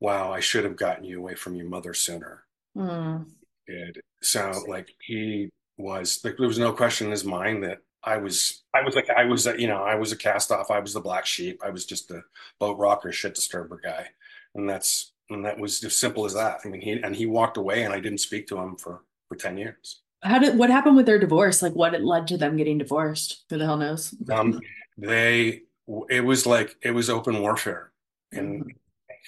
"Wow, 0.00 0.32
I 0.32 0.40
should 0.40 0.64
have 0.64 0.76
gotten 0.76 1.04
you 1.04 1.18
away 1.18 1.34
from 1.34 1.54
your 1.54 1.68
mother 1.68 1.94
sooner." 1.94 2.44
Mm. 2.76 3.26
Did 3.66 4.00
so 4.22 4.52
like 4.68 4.88
he 5.00 5.50
was 5.76 6.20
like 6.24 6.36
there 6.38 6.48
was 6.48 6.58
no 6.58 6.72
question 6.72 7.06
in 7.06 7.10
his 7.12 7.24
mind 7.24 7.64
that 7.64 7.78
I 8.02 8.16
was 8.16 8.64
I 8.74 8.82
was 8.82 8.94
like 8.94 9.10
I 9.10 9.24
was 9.24 9.46
a, 9.46 9.60
you 9.60 9.66
know 9.66 9.82
I 9.82 9.94
was 9.94 10.12
a 10.12 10.16
cast 10.16 10.50
off. 10.50 10.70
I 10.70 10.80
was 10.80 10.94
the 10.94 11.00
black 11.00 11.26
sheep. 11.26 11.60
I 11.64 11.70
was 11.70 11.86
just 11.86 12.08
the 12.08 12.22
boat 12.58 12.78
rocker, 12.78 13.12
shit 13.12 13.34
disturber 13.34 13.80
guy, 13.82 14.08
and 14.54 14.68
that's 14.68 15.12
and 15.30 15.44
that 15.44 15.58
was 15.58 15.82
as 15.84 15.94
simple 15.94 16.24
as 16.26 16.34
that. 16.34 16.60
I 16.64 16.68
mean, 16.68 16.80
he 16.80 16.92
and 16.92 17.16
he 17.16 17.26
walked 17.26 17.56
away, 17.56 17.84
and 17.84 17.94
I 17.94 18.00
didn't 18.00 18.18
speak 18.18 18.46
to 18.48 18.58
him 18.58 18.76
for 18.76 19.02
for 19.28 19.36
ten 19.36 19.56
years. 19.56 20.00
How 20.24 20.38
did 20.38 20.58
what 20.58 20.70
happened 20.70 20.96
with 20.96 21.06
their 21.06 21.18
divorce? 21.18 21.62
Like 21.62 21.74
what 21.74 21.94
it 21.94 22.02
led 22.02 22.26
to 22.28 22.38
them 22.38 22.56
getting 22.56 22.78
divorced? 22.78 23.44
Who 23.50 23.58
the 23.58 23.66
hell 23.66 23.76
knows? 23.76 24.14
Um, 24.32 24.60
they 24.96 25.62
it 26.08 26.24
was 26.24 26.46
like 26.46 26.76
it 26.82 26.92
was 26.92 27.10
open 27.10 27.40
warfare 27.40 27.92
in, 28.32 28.64
Mhm. 28.64 28.70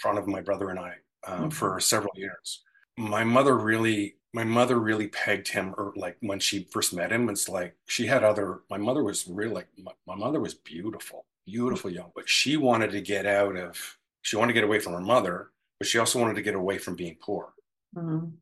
front 0.01 0.19
of 0.19 0.27
my 0.27 0.41
brother 0.41 0.71
and 0.71 0.79
I 0.79 0.95
uh, 1.27 1.45
Mhm. 1.45 1.53
for 1.53 1.81
several 1.81 2.13
years. 2.17 2.63
My 2.97 3.25
mother 3.25 3.57
really 3.57 4.17
my 4.33 4.45
mother 4.45 4.79
really 4.79 5.09
pegged 5.09 5.49
him 5.49 5.75
or 5.79 5.93
like 5.97 6.17
when 6.21 6.39
she 6.39 6.65
first 6.65 6.93
met 6.93 7.11
him 7.11 7.31
it's 7.31 7.49
like 7.49 7.75
she 7.87 8.07
had 8.07 8.23
other 8.23 8.61
my 8.69 8.77
mother 8.77 9.03
was 9.03 9.27
really 9.27 9.55
like 9.55 9.69
my, 9.79 9.93
my 10.07 10.15
mother 10.15 10.41
was 10.41 10.53
beautiful 10.55 11.25
beautiful 11.47 11.91
young 11.91 12.11
but 12.15 12.29
she 12.29 12.59
wanted 12.59 12.91
to 12.91 13.01
get 13.01 13.25
out 13.25 13.57
of 13.57 13.97
she 14.21 14.37
wanted 14.37 14.49
to 14.53 14.55
get 14.61 14.65
away 14.65 14.79
from 14.79 14.93
her 14.93 15.01
mother 15.01 15.53
but 15.79 15.89
she 15.89 15.99
also 15.99 16.21
wanted 16.21 16.35
to 16.35 16.43
get 16.43 16.55
away 16.55 16.77
from 16.77 16.95
being 16.97 17.17
poor 17.19 17.55
Mhm. 17.97 18.33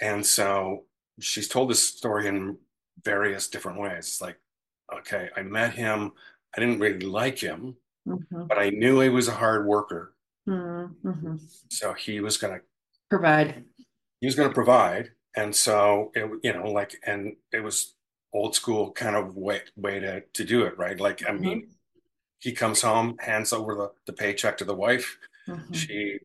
and 0.00 0.26
so 0.26 0.86
she's 1.20 1.48
told 1.48 1.70
this 1.70 1.82
story 1.86 2.26
in 2.26 2.56
various 3.04 3.48
different 3.48 3.78
ways 3.80 4.06
It's 4.08 4.20
like 4.20 4.38
okay 4.92 5.28
i 5.36 5.42
met 5.42 5.72
him 5.74 6.12
i 6.56 6.60
didn't 6.60 6.80
really 6.80 7.06
like 7.06 7.38
him 7.38 7.76
Mhm. 8.06 8.48
but 8.48 8.58
i 8.58 8.68
knew 8.70 9.00
he 9.00 9.08
was 9.08 9.28
a 9.28 9.32
hard 9.34 9.66
worker 9.66 10.14
Mhm. 10.46 10.94
Mhm. 11.02 11.40
so 11.70 11.94
he 11.94 12.20
was 12.20 12.36
going 12.36 12.58
to 12.58 12.64
Provide. 13.08 13.64
he 14.20 14.26
was 14.26 14.34
going 14.34 14.48
to 14.48 14.54
provide 14.54 15.12
and 15.36 15.54
so 15.54 16.10
it 16.14 16.30
you 16.42 16.52
know 16.52 16.70
like 16.70 17.00
and 17.06 17.36
it 17.52 17.60
was 17.60 17.94
old 18.32 18.54
school 18.54 18.92
kind 18.92 19.16
of 19.16 19.36
way 19.36 19.62
way 19.76 20.00
to 20.00 20.20
to 20.32 20.44
do 20.44 20.64
it 20.64 20.76
right 20.76 20.98
like 21.00 21.26
i 21.28 21.32
mean 21.32 21.68
he 22.40 22.52
comes 22.52 22.82
home 22.82 23.16
hands 23.20 23.52
over 23.52 23.74
the, 23.74 23.90
the 24.06 24.12
paycheck 24.12 24.56
to 24.58 24.64
the 24.64 24.74
wife 24.74 25.16
Mhm. 25.48 25.74
she 25.74 26.18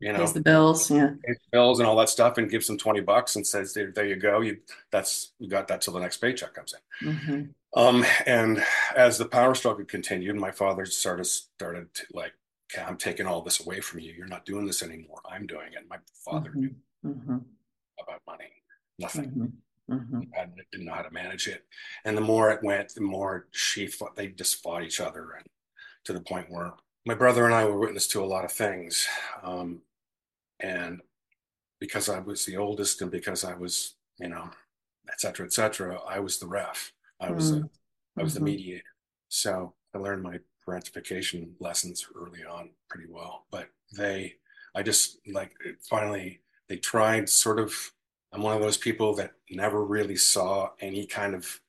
you 0.00 0.12
know 0.12 0.18
Pays 0.20 0.32
the 0.32 0.40
bills. 0.40 0.90
Yeah. 0.90 1.10
pays 1.24 1.36
bills 1.52 1.78
and 1.78 1.86
all 1.88 1.96
that 1.96 2.08
stuff 2.08 2.38
and 2.38 2.50
gives 2.50 2.66
them 2.66 2.78
20 2.78 3.00
bucks 3.00 3.36
and 3.36 3.46
says 3.46 3.74
there, 3.74 3.92
there 3.92 4.06
you 4.06 4.16
go 4.16 4.40
you 4.40 4.58
that's 4.90 5.32
you 5.38 5.48
got 5.48 5.68
that 5.68 5.80
till 5.82 5.92
the 5.94 6.00
next 6.00 6.16
paycheck 6.18 6.54
comes 6.54 6.74
in 7.02 7.08
Mhm. 7.12 7.54
um 7.76 8.04
and 8.26 8.64
as 8.96 9.18
the 9.18 9.26
power 9.26 9.54
struggle 9.54 9.84
continued 9.84 10.36
my 10.36 10.50
father 10.50 10.84
sort 10.86 11.20
of 11.20 11.26
started 11.26 11.92
to 11.94 12.04
like 12.12 12.32
i'm 12.86 12.96
taking 12.96 13.26
all 13.26 13.42
this 13.42 13.60
away 13.64 13.80
from 13.80 14.00
you 14.00 14.12
you're 14.12 14.26
not 14.26 14.44
doing 14.46 14.66
this 14.66 14.82
anymore 14.82 15.20
i'm 15.30 15.46
doing 15.46 15.72
it 15.74 15.84
my 15.88 15.98
father 16.24 16.52
knew 16.54 16.74
Mhm. 17.04 17.26
Mhm. 17.26 17.44
about 18.02 18.22
money 18.26 18.52
nothing 18.98 19.30
Mhm. 19.30 19.52
Mhm. 19.90 20.28
I 20.38 20.46
didn't 20.70 20.86
know 20.86 20.92
how 20.94 21.02
to 21.02 21.10
manage 21.10 21.48
it. 21.48 21.64
And 22.04 22.16
the 22.16 22.20
more 22.20 22.52
it 22.52 22.62
went, 22.62 22.94
the 22.94 23.00
more 23.00 23.48
she 23.50 23.88
fought, 23.88 24.14
they 24.14 24.28
just 24.28 24.62
fought 24.62 24.84
each 24.84 25.00
other 25.00 25.32
and 25.32 25.44
to 26.04 26.12
the 26.12 26.20
point 26.20 26.48
where 26.48 26.74
my 27.04 27.14
brother 27.14 27.44
and 27.44 27.52
I 27.52 27.64
were 27.64 27.76
witness 27.76 28.06
to 28.08 28.22
a 28.22 28.24
lot 28.24 28.44
of 28.44 28.52
things. 28.52 29.08
Um, 29.42 29.82
and 30.60 31.00
because 31.80 32.08
I 32.08 32.20
was 32.20 32.44
the 32.44 32.56
oldest 32.56 33.02
and 33.02 33.10
because 33.10 33.44
I 33.44 33.54
was, 33.54 33.96
you 34.18 34.28
know, 34.28 34.50
et 35.08 35.20
cetera, 35.20 35.46
et 35.46 35.52
cetera, 35.52 36.00
I 36.08 36.20
was 36.20 36.38
the 36.38 36.46
ref. 36.46 36.92
I 37.20 37.30
was, 37.30 37.52
Mm. 37.52 37.64
a, 37.64 38.20
I 38.20 38.22
was 38.22 38.34
the 38.34 38.40
Mhm. 38.40 38.44
mediator. 38.44 38.84
So 39.28 39.74
I 39.94 39.98
learned 39.98 40.22
my 40.22 40.40
parentification 40.66 41.54
lessons 41.60 42.06
early 42.14 42.44
on 42.44 42.70
pretty 42.88 43.08
well, 43.10 43.46
but 43.50 43.70
they, 43.96 44.36
I 44.74 44.82
just 44.82 45.18
like 45.26 45.52
finally, 45.88 46.42
they 46.68 46.76
tried 46.78 47.28
sort 47.28 47.58
of 47.58 47.92
I'm 48.32 48.42
one 48.42 48.54
of 48.54 48.62
those 48.62 48.76
people 48.78 49.14
that 49.16 49.32
never 49.50 49.84
really 49.84 50.16
saw 50.16 50.70
any 50.80 51.04
kind 51.06 51.34
of 51.34 51.60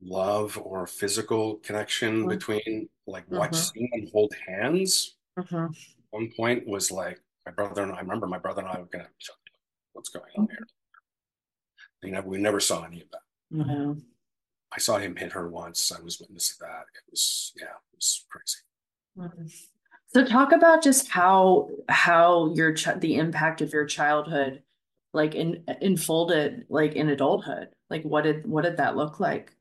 love 0.00 0.58
or 0.58 0.86
physical 0.86 1.56
connection 1.58 2.26
Mhm. 2.26 2.28
between 2.28 2.88
like 3.06 3.28
watch 3.30 3.52
Mhm. 3.52 3.72
them 3.74 4.08
hold 4.12 4.34
hands. 4.46 5.16
Mhm. 5.38 5.76
One 6.10 6.32
point 6.36 6.66
was 6.66 6.90
like 6.90 7.20
my 7.46 7.52
brother 7.52 7.82
and 7.82 7.92
I 7.92 8.00
remember 8.00 8.26
my 8.26 8.38
brother 8.38 8.62
and 8.62 8.70
I 8.70 8.78
were 8.78 8.86
gonna 8.86 9.08
what's 9.92 10.08
going 10.08 10.30
on 10.36 10.48
here. 10.48 10.66
You 12.02 12.12
know, 12.12 12.22
we 12.22 12.38
never 12.38 12.60
saw 12.60 12.84
any 12.84 13.02
of 13.02 13.08
that. 13.10 13.20
Wow. 13.50 13.96
I 14.74 14.78
saw 14.78 14.98
him 14.98 15.16
hit 15.16 15.32
her 15.32 15.48
once. 15.48 15.92
I 15.92 16.00
was 16.02 16.18
witness 16.18 16.48
to 16.48 16.54
that. 16.60 16.84
It 16.94 17.10
was 17.10 17.52
yeah, 17.56 17.66
it 17.66 17.96
was 17.96 18.24
crazy. 18.30 18.58
Mhm. 19.18 19.68
So 20.06 20.24
talk 20.24 20.52
about 20.52 20.82
just 20.82 21.08
how 21.08 21.68
how 21.88 22.52
your 22.54 22.72
ch 22.74 22.88
the 22.98 23.16
impact 23.16 23.60
of 23.60 23.72
your 23.72 23.86
childhood 23.86 24.62
like 25.12 25.34
in 25.34 25.64
enfolded 25.80 26.66
like 26.68 26.94
in 26.94 27.08
adulthood. 27.10 27.68
Like 27.90 28.02
what 28.04 28.24
did 28.24 28.46
what 28.46 28.62
did 28.62 28.78
that 28.78 28.96
look 28.96 29.20
like? 29.20 29.54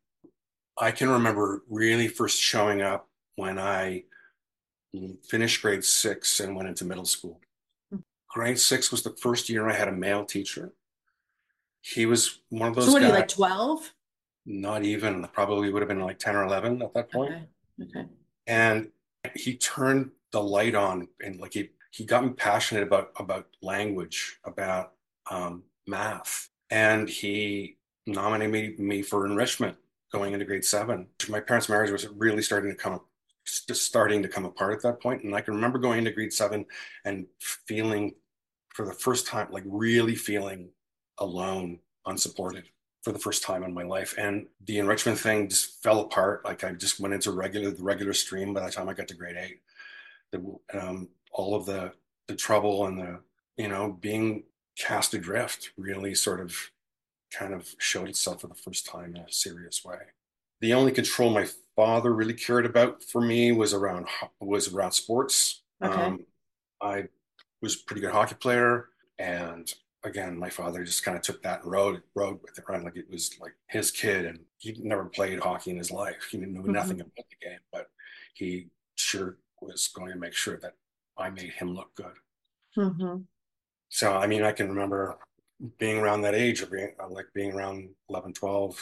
I 0.78 0.92
can 0.92 1.10
remember 1.10 1.64
really 1.70 2.08
first 2.08 2.40
showing 2.40 2.82
up 2.82 3.10
when 3.36 3.60
I 3.60 4.06
finished 5.28 5.62
grade 5.62 5.84
six 5.84 6.40
and 6.40 6.56
went 6.56 6.70
into 6.70 6.86
middle 6.86 7.06
school. 7.06 7.40
Grade 8.34 8.60
six 8.60 8.92
was 8.92 9.04
the 9.04 9.12
first 9.12 9.50
year 9.50 9.70
I 9.70 9.74
had 9.74 9.88
a 9.88 9.94
male 9.94 10.26
teacher. 10.26 10.74
He 11.82 12.06
was 12.06 12.40
one 12.50 12.70
of 12.70 12.76
those 12.76 12.86
So 12.86 12.94
what 12.94 13.04
are 13.04 13.08
you 13.08 13.12
like 13.12 13.28
12? 13.28 13.94
not 14.46 14.84
even, 14.84 15.28
probably 15.34 15.72
would 15.72 15.82
have 15.82 15.90
been 15.90 16.02
like 16.02 16.20
10 16.20 16.36
or 16.36 16.44
11 16.46 16.82
at 16.82 16.94
that 16.94 17.12
point. 17.12 17.34
Okay. 17.34 17.46
Okay. 17.84 18.08
And 18.48 18.90
he 19.36 19.56
turned 19.56 20.12
the 20.32 20.42
light 20.42 20.76
on 20.76 21.08
and 21.24 21.40
like 21.40 21.54
he, 21.54 21.70
he 21.92 22.06
got 22.06 22.24
me 22.24 22.32
passionate 22.32 22.84
about, 22.84 23.12
about 23.18 23.48
language, 23.62 24.40
about 24.44 24.94
um, 25.30 25.64
math. 25.88 26.50
And 26.70 27.10
he 27.10 27.78
nominated 28.08 28.80
me, 28.80 28.86
me 28.86 29.02
for 29.02 29.26
enrichment 29.26 29.78
going 30.12 30.34
into 30.34 30.46
grade 30.46 30.66
seven. 30.66 31.08
My 31.30 31.40
parents' 31.40 31.70
marriage 31.70 31.92
was 31.92 32.08
really 32.08 32.42
starting 32.42 32.72
to 32.72 32.78
come 32.78 33.02
just 33.46 33.84
starting 33.84 34.22
to 34.22 34.30
come 34.30 34.46
apart 34.46 34.74
at 34.74 34.84
that 34.84 35.02
point. 35.02 35.24
And 35.24 35.36
I 35.36 35.42
can 35.42 35.56
remember 35.56 35.80
going 35.80 35.98
into 36.00 36.12
grade 36.12 36.32
seven 36.32 36.66
and 37.06 37.26
feeling 37.40 38.14
for 38.74 38.86
the 38.86 38.94
first 38.94 39.28
time, 39.28 39.48
like 39.52 39.64
really 39.66 40.16
feeling 40.16 40.70
alone, 41.18 41.80
unsupported 42.06 42.66
for 43.04 43.12
the 43.12 43.20
first 43.20 43.44
time 43.44 43.64
in 43.64 43.74
my 43.74 43.84
life. 43.84 44.16
And 44.18 44.48
the 44.66 44.80
enrichment 44.80 45.20
thing 45.20 45.50
just 45.50 45.82
fell 45.82 46.02
apart. 46.02 46.46
Like 46.46 46.64
I 46.64 46.72
just 46.74 47.00
went 47.00 47.14
into 47.14 47.32
regular 47.32 47.72
the 47.72 47.84
regular 47.84 48.14
stream 48.14 48.54
by 48.54 48.66
the 48.66 48.72
time 48.72 48.90
I 48.90 48.94
got 48.94 49.08
to 49.10 49.16
grade 49.16 49.38
eight. 49.38 49.62
The 50.32 50.80
um, 50.80 51.10
all 51.32 51.56
of 51.56 51.66
the 51.66 51.94
the 52.28 52.36
trouble 52.36 52.86
and 52.86 53.00
the 53.00 53.20
you 53.58 53.68
know 53.68 53.98
being 54.00 54.44
cast 54.78 55.14
adrift 55.14 55.72
really 55.78 56.16
sort 56.16 56.40
of 56.40 56.56
kind 57.32 57.54
of 57.54 57.70
showed 57.78 58.10
itself 58.10 58.42
for 58.42 58.48
the 58.48 58.56
first 58.56 58.86
time 58.86 59.16
in 59.16 59.22
a 59.22 59.32
serious 59.32 59.84
way. 59.84 59.98
The 60.60 60.74
only 60.74 60.92
control 60.92 61.32
my 61.32 61.48
father 61.76 62.14
really 62.14 62.34
cared 62.34 62.66
about 62.66 63.04
for 63.04 63.22
me 63.22 63.52
was 63.52 63.74
around 63.74 64.08
was 64.40 64.72
around 64.74 64.92
sports. 64.92 65.64
Okay. 65.84 65.94
Um, 65.94 66.26
I 66.82 67.08
was 67.62 67.76
a 67.76 67.84
pretty 67.86 68.02
good 68.02 68.12
hockey 68.12 68.36
player, 68.36 68.90
and 69.20 69.74
again, 70.04 70.38
my 70.38 70.50
father 70.50 70.84
just 70.84 71.04
kind 71.04 71.16
of 71.18 71.24
took 71.24 71.42
that 71.44 71.64
and 71.64 71.72
rode 71.72 72.02
rode 72.16 72.42
with 72.42 72.58
it, 72.58 72.66
right? 72.68 72.84
Like 72.84 72.98
it 72.98 73.10
was 73.10 73.40
like 73.40 73.54
his 73.68 73.92
kid, 73.92 74.26
and 74.26 74.40
he 74.58 74.74
never 74.82 75.06
played 75.06 75.40
hockey 75.40 75.72
in 75.72 75.78
his 75.78 75.92
life. 75.92 76.28
He 76.32 76.38
knew 76.38 76.64
Mhm. 76.66 76.72
nothing 76.74 77.02
about 77.02 77.26
the 77.30 77.48
game, 77.48 77.60
but 77.72 77.90
he 78.34 78.70
sure 78.96 79.38
was 79.62 79.88
going 79.90 80.12
to 80.12 80.18
make 80.20 80.34
sure 80.34 80.58
that 80.60 80.76
I 81.18 81.30
made 81.30 81.52
him 81.52 81.74
look 81.76 81.94
good. 81.96 82.16
Mhm. 82.76 83.28
So, 83.90 84.14
I 84.14 84.28
mean, 84.28 84.44
I 84.44 84.52
can 84.52 84.70
remember 84.70 85.18
being 85.78 85.98
around 85.98 86.22
that 86.22 86.34
age, 86.36 86.62
or 86.62 86.68
being 86.68 86.96
uh, 87.00 87.10
like 87.10 87.28
being 87.34 87.52
around 87.54 87.90
11, 88.10 88.34
12. 88.34 88.80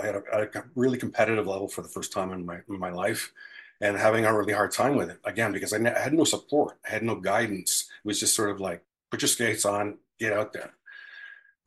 I 0.00 0.06
had 0.06 0.14
a, 0.14 0.22
a 0.58 0.64
really 0.74 0.98
competitive 0.98 1.46
level 1.46 1.68
for 1.68 1.82
the 1.82 1.88
first 1.88 2.12
time 2.12 2.32
in 2.32 2.46
my 2.46 2.60
in 2.68 2.78
my 2.78 2.90
life, 2.90 3.32
and 3.82 3.96
having 3.98 4.24
a 4.24 4.32
really 4.34 4.52
hard 4.52 4.70
time 4.70 4.94
with 4.96 5.10
it 5.10 5.18
again 5.24 5.52
because 5.52 5.72
I, 5.72 5.78
had 6.00 6.14
no 6.14 6.22
support, 6.24 6.78
I 6.86 6.90
had 6.92 7.02
no 7.02 7.16
guidance. 7.16 7.90
It 8.02 8.06
was 8.08 8.20
just 8.20 8.34
sort 8.34 8.50
of 8.50 8.60
like 8.60 8.82
put 9.10 9.20
your 9.20 9.28
skates 9.28 9.64
on, 9.66 9.98
get 10.20 10.32
out 10.32 10.52
there, 10.52 10.70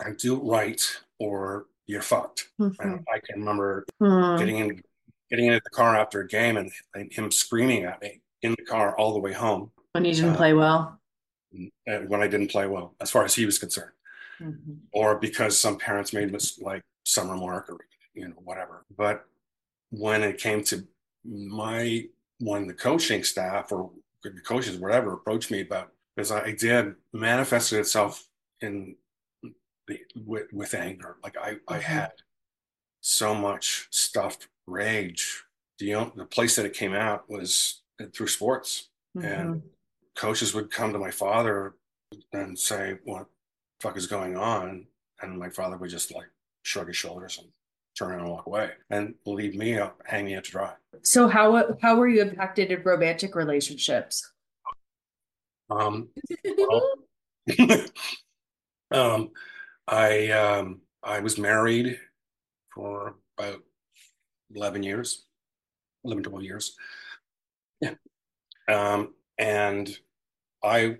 and 0.03 0.17
do 0.17 0.35
it 0.37 0.43
right, 0.49 0.81
or 1.19 1.65
you're 1.87 2.01
fucked. 2.01 2.47
Mhm. 2.59 2.75
And 2.79 3.05
I 3.13 3.19
can 3.19 3.39
remember 3.41 3.85
Mhm. 4.01 4.39
getting 4.39 4.57
in, 4.59 4.81
getting 5.29 5.45
into 5.47 5.61
the 5.63 5.69
car 5.69 5.95
after 5.97 6.21
a 6.21 6.27
game, 6.27 6.55
and, 6.57 6.71
and 6.95 7.11
him 7.13 7.29
screaming 7.31 7.83
at 7.83 8.01
me 8.01 8.21
in 8.41 8.51
the 8.57 8.63
car 8.65 8.97
all 8.97 9.13
the 9.13 9.19
way 9.19 9.33
home 9.33 9.71
When 9.91 10.05
you 10.05 10.13
didn't 10.13 10.31
Uh, 10.31 10.37
play 10.37 10.53
well. 10.53 10.99
uh, 11.87 11.99
when 12.07 12.21
I 12.21 12.27
didn't 12.27 12.49
play 12.51 12.65
well, 12.67 12.95
as 13.01 13.11
far 13.11 13.23
as 13.25 13.35
he 13.35 13.45
was 13.45 13.57
concerned. 13.59 13.91
Mhm. 14.41 14.79
or 14.91 15.17
because 15.17 15.57
some 15.57 15.77
parents 15.77 16.11
made 16.11 16.29
mis- 16.29 16.59
like 16.59 16.83
some 17.05 17.29
remark 17.31 17.69
or 17.69 17.77
you 18.13 18.27
know 18.27 18.33
whatever 18.43 18.83
but 18.97 19.25
when 19.91 20.21
it 20.23 20.37
came 20.37 20.61
to 20.61 20.85
my 21.27 22.05
when 22.39 22.67
the 22.67 22.73
coaching 22.73 23.23
staff 23.23 23.71
or 23.71 23.89
the 24.23 24.31
coaches 24.41 24.77
whatever 24.77 25.13
approached 25.13 25.51
me 25.51 25.61
about 25.61 25.91
because 26.15 26.31
i 26.31 26.51
did 26.51 26.95
manifested 27.13 27.79
itself 27.79 28.27
in 28.61 28.95
the 29.87 29.99
with, 30.25 30.51
with 30.53 30.73
anger 30.73 31.17
like 31.23 31.35
i 31.37 31.55
i 31.67 31.77
Mhm. 31.77 31.81
had 31.81 32.11
so 33.01 33.33
much 33.35 33.87
stuffed 33.91 34.47
rage 34.67 35.43
the, 35.79 35.93
on- 35.93 36.11
the 36.15 36.25
place 36.25 36.55
that 36.55 36.65
it 36.65 36.73
came 36.73 36.93
out 36.93 37.29
was 37.29 37.81
through 38.13 38.27
sports 38.27 38.89
and 39.15 39.55
Mhm. 39.55 39.61
coaches 40.15 40.53
would 40.53 40.71
come 40.71 40.91
to 40.93 40.99
my 40.99 41.11
father 41.11 41.75
and 42.33 42.57
say, 42.57 42.97
What 43.03 43.27
the 43.79 43.87
fuck 43.87 43.97
is 43.97 44.07
going 44.07 44.35
on? 44.37 44.87
And 45.21 45.37
my 45.37 45.49
father 45.49 45.75
would 45.77 45.89
just 45.89 46.13
like 46.13 46.29
shrug 46.63 46.87
his 46.87 46.95
shoulders 46.97 47.37
and 47.37 47.47
turn 47.97 48.11
around 48.11 48.21
and 48.21 48.29
walk 48.29 48.45
away 48.47 48.71
and 48.89 49.15
leave 49.25 49.55
me 49.55 49.77
up 49.77 50.01
hanging 50.05 50.35
out 50.35 50.43
to 50.45 50.51
dry. 50.51 50.73
So 51.03 51.27
how 51.27 51.77
how 51.81 51.95
were 51.97 52.07
you 52.07 52.21
impacted 52.21 52.71
in 52.71 52.83
romantic 52.83 53.35
relationships? 53.35 54.31
Um, 55.69 56.09
well, 56.57 56.91
um, 58.91 59.31
I 59.87 60.29
um, 60.29 60.81
I 61.03 61.19
was 61.19 61.37
married 61.37 61.99
for 62.73 63.15
about 63.37 63.61
11 64.53 64.83
years, 64.83 65.25
11, 66.03 66.23
12 66.23 66.43
years. 66.43 66.75
Yeah. 67.81 67.93
Um, 68.67 69.13
and 69.37 69.95
I 70.63 70.97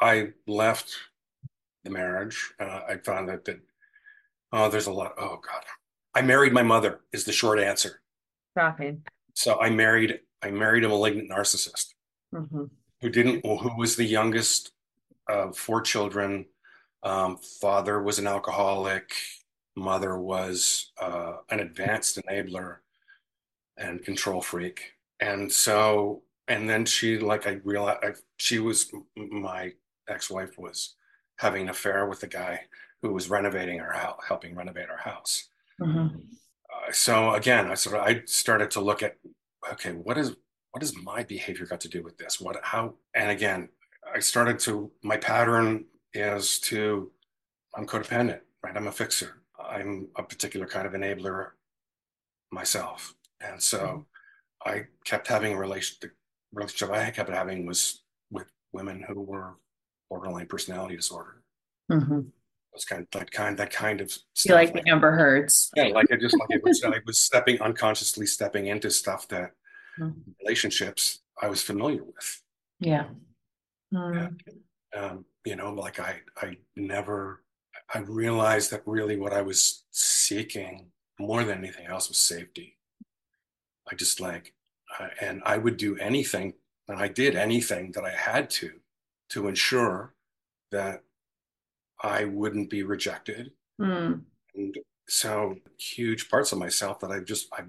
I 0.00 0.28
left 0.46 0.94
the 1.84 1.90
marriage. 1.90 2.52
Uh, 2.60 2.80
I 2.88 2.96
found 2.98 3.28
that 3.28 3.44
that 3.44 3.60
oh, 4.52 4.68
there's 4.68 4.86
a 4.86 4.92
lot. 4.92 5.14
Oh 5.18 5.40
God, 5.40 5.64
I 6.14 6.22
married 6.22 6.52
my 6.52 6.62
mother 6.62 7.00
is 7.12 7.24
the 7.24 7.32
short 7.32 7.58
answer. 7.58 8.00
Shocking. 8.56 9.02
So 9.34 9.60
I 9.60 9.70
married 9.70 10.20
I 10.42 10.50
married 10.50 10.84
a 10.84 10.88
malignant 10.88 11.30
narcissist 11.30 11.94
Mm-hmm. 12.34 12.64
who 13.02 13.10
didn't 13.10 13.44
who 13.44 13.76
was 13.76 13.96
the 13.96 14.04
youngest 14.04 14.72
of 15.28 15.56
four 15.56 15.82
children. 15.82 16.46
Um, 17.02 17.36
father 17.36 18.02
was 18.02 18.18
an 18.18 18.26
alcoholic. 18.26 19.12
Mother 19.76 20.18
was 20.18 20.92
uh, 21.00 21.34
an 21.50 21.60
advanced 21.60 22.18
enabler 22.18 22.76
and 23.76 24.02
control 24.04 24.40
freak. 24.40 24.92
And 25.20 25.50
so, 25.50 26.22
and 26.48 26.68
then 26.68 26.84
she, 26.84 27.18
like, 27.18 27.46
I 27.46 27.60
realized 27.64 28.00
I, 28.02 28.12
she 28.38 28.58
was 28.58 28.90
my 29.16 29.72
ex-wife 30.08 30.58
was 30.58 30.94
having 31.38 31.62
an 31.62 31.68
affair 31.70 32.06
with 32.06 32.20
the 32.20 32.26
guy 32.26 32.62
who 33.02 33.12
was 33.12 33.30
renovating 33.30 33.80
our 33.80 33.92
house, 33.92 34.20
helping 34.26 34.54
renovate 34.54 34.90
our 34.90 34.96
house. 34.98 35.48
Mm-hmm. 35.80 36.16
Uh, 36.16 36.92
so 36.92 37.34
again, 37.34 37.70
I 37.70 37.74
sort 37.74 37.96
of 37.96 38.02
I 38.06 38.22
started 38.26 38.70
to 38.72 38.80
look 38.80 39.02
at, 39.02 39.16
okay, 39.72 39.92
what 39.92 40.18
is 40.18 40.36
what 40.72 40.80
does 40.80 40.96
my 40.96 41.22
behavior 41.22 41.66
got 41.66 41.80
to 41.80 41.88
do 41.88 42.02
with 42.02 42.16
this? 42.18 42.40
What 42.40 42.56
how? 42.62 42.94
And 43.14 43.30
again, 43.30 43.68
I 44.14 44.20
started 44.20 44.58
to 44.60 44.90
my 45.02 45.16
pattern 45.16 45.84
is 46.14 46.58
to 46.60 47.10
I'm 47.74 47.86
codependent, 47.86 48.40
right? 48.62 48.76
I'm 48.76 48.86
a 48.86 48.92
fixer. 48.92 49.42
I'm 49.62 50.08
a 50.16 50.22
particular 50.22 50.66
kind 50.66 50.86
of 50.86 50.92
enabler 50.92 51.50
myself, 52.50 53.14
and 53.40 53.62
so 53.62 54.06
I 54.64 54.86
kept 55.04 55.28
having 55.28 55.54
a 55.54 55.58
relation. 55.58 55.96
The 56.00 56.10
relationship 56.52 56.90
I 56.90 57.10
kept 57.10 57.30
having 57.30 57.66
was 57.66 58.02
with 58.30 58.46
women 58.72 59.04
who 59.06 59.20
were 59.20 59.56
borderline 60.10 60.46
personality 60.46 60.96
disorder. 60.96 61.42
Mm-hmm. 61.90 62.20
It 62.72 62.76
was 62.76 62.84
kind 62.86 63.02
of 63.02 63.10
that 63.20 63.30
kind 63.30 63.58
that 63.58 63.70
kind 63.70 64.00
of 64.00 64.08
You 64.08 64.18
stuff. 64.34 64.54
like 64.54 64.72
the 64.72 64.88
Amber 64.88 65.12
Heards. 65.12 65.70
yeah, 65.76 65.88
like 65.88 66.10
I 66.10 66.16
just 66.16 66.38
like 66.38 66.48
it 66.50 66.62
was 66.64 66.82
I 66.82 67.00
was 67.04 67.18
stepping 67.18 67.60
unconsciously 67.60 68.26
stepping 68.26 68.66
into 68.68 68.90
stuff 68.90 69.28
that 69.28 69.52
Mhm. 69.98 70.34
relationships 70.40 71.20
I 71.40 71.48
was 71.48 71.62
familiar 71.62 72.02
with. 72.02 72.42
Yeah. 72.80 73.10
Mm. 73.92 74.38
Um, 74.96 75.26
you 75.44 75.54
know, 75.56 75.74
like 75.74 76.00
I 76.00 76.22
I 76.38 76.56
never 76.74 77.44
I 77.94 77.98
realized 77.98 78.70
that 78.70 78.82
really 78.86 79.18
what 79.18 79.34
I 79.34 79.42
was 79.42 79.84
seeking 79.90 80.92
more 81.18 81.44
than 81.44 81.58
anything 81.58 81.86
else 81.88 82.08
was 82.08 82.16
safety. 82.16 82.78
I 83.90 83.94
just 83.96 84.18
like 84.18 84.54
uh, 84.98 85.08
and 85.20 85.42
I 85.44 85.58
would 85.58 85.76
do 85.76 85.98
anything 85.98 86.54
and 86.88 86.98
I 86.98 87.08
did 87.08 87.36
anything 87.36 87.92
that 87.92 88.04
I 88.04 88.10
had 88.12 88.48
to 88.50 88.80
to 89.30 89.46
ensure 89.48 90.14
that 90.70 91.04
I 92.02 92.24
wouldn't 92.24 92.70
be 92.70 92.82
rejected 92.82 93.52
Mm. 93.80 94.22
and 94.54 94.78
so 95.08 95.56
huge 95.78 96.28
parts 96.30 96.52
of 96.52 96.58
myself 96.58 97.00
that 97.00 97.10
I 97.10 97.20
just 97.20 97.48
I 97.52 97.62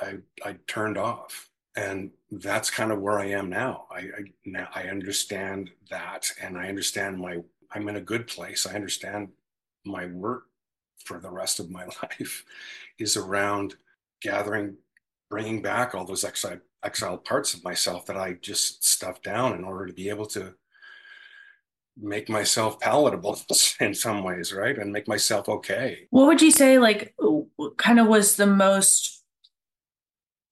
I 0.00 0.18
I 0.44 0.52
turned 0.66 0.96
off, 0.98 1.48
and 1.76 2.10
that's 2.30 2.70
kind 2.70 2.90
of 2.92 3.00
where 3.00 3.18
I 3.18 3.26
am 3.26 3.48
now. 3.50 3.86
I, 3.90 3.98
I 3.98 4.22
now 4.46 4.68
I 4.74 4.84
understand 4.84 5.70
that, 5.90 6.30
and 6.42 6.56
I 6.58 6.68
understand 6.68 7.18
my 7.18 7.38
I'm 7.72 7.88
in 7.88 7.96
a 7.96 8.00
good 8.00 8.26
place. 8.26 8.66
I 8.66 8.74
understand 8.74 9.28
my 9.84 10.06
work 10.06 10.44
for 11.04 11.18
the 11.20 11.30
rest 11.30 11.60
of 11.60 11.70
my 11.70 11.84
life 12.02 12.44
is 12.98 13.16
around 13.16 13.76
gathering, 14.22 14.76
bringing 15.30 15.62
back 15.62 15.94
all 15.94 16.04
those 16.04 16.24
exiled 16.24 16.60
exiled 16.82 17.24
parts 17.24 17.52
of 17.54 17.62
myself 17.64 18.06
that 18.06 18.16
I 18.16 18.34
just 18.34 18.84
stuffed 18.84 19.22
down 19.24 19.54
in 19.54 19.64
order 19.64 19.86
to 19.86 19.92
be 19.92 20.08
able 20.08 20.26
to 20.26 20.54
make 22.00 22.28
myself 22.28 22.80
palatable 22.80 23.38
in 23.80 23.94
some 23.94 24.22
ways, 24.22 24.52
right? 24.52 24.78
And 24.78 24.92
make 24.92 25.08
myself 25.08 25.48
okay. 25.48 26.06
What 26.10 26.26
would 26.26 26.42
you 26.42 26.50
say, 26.50 26.78
like, 26.78 27.14
kind 27.76 28.00
of 28.00 28.06
was 28.06 28.36
the 28.36 28.46
most, 28.46 29.22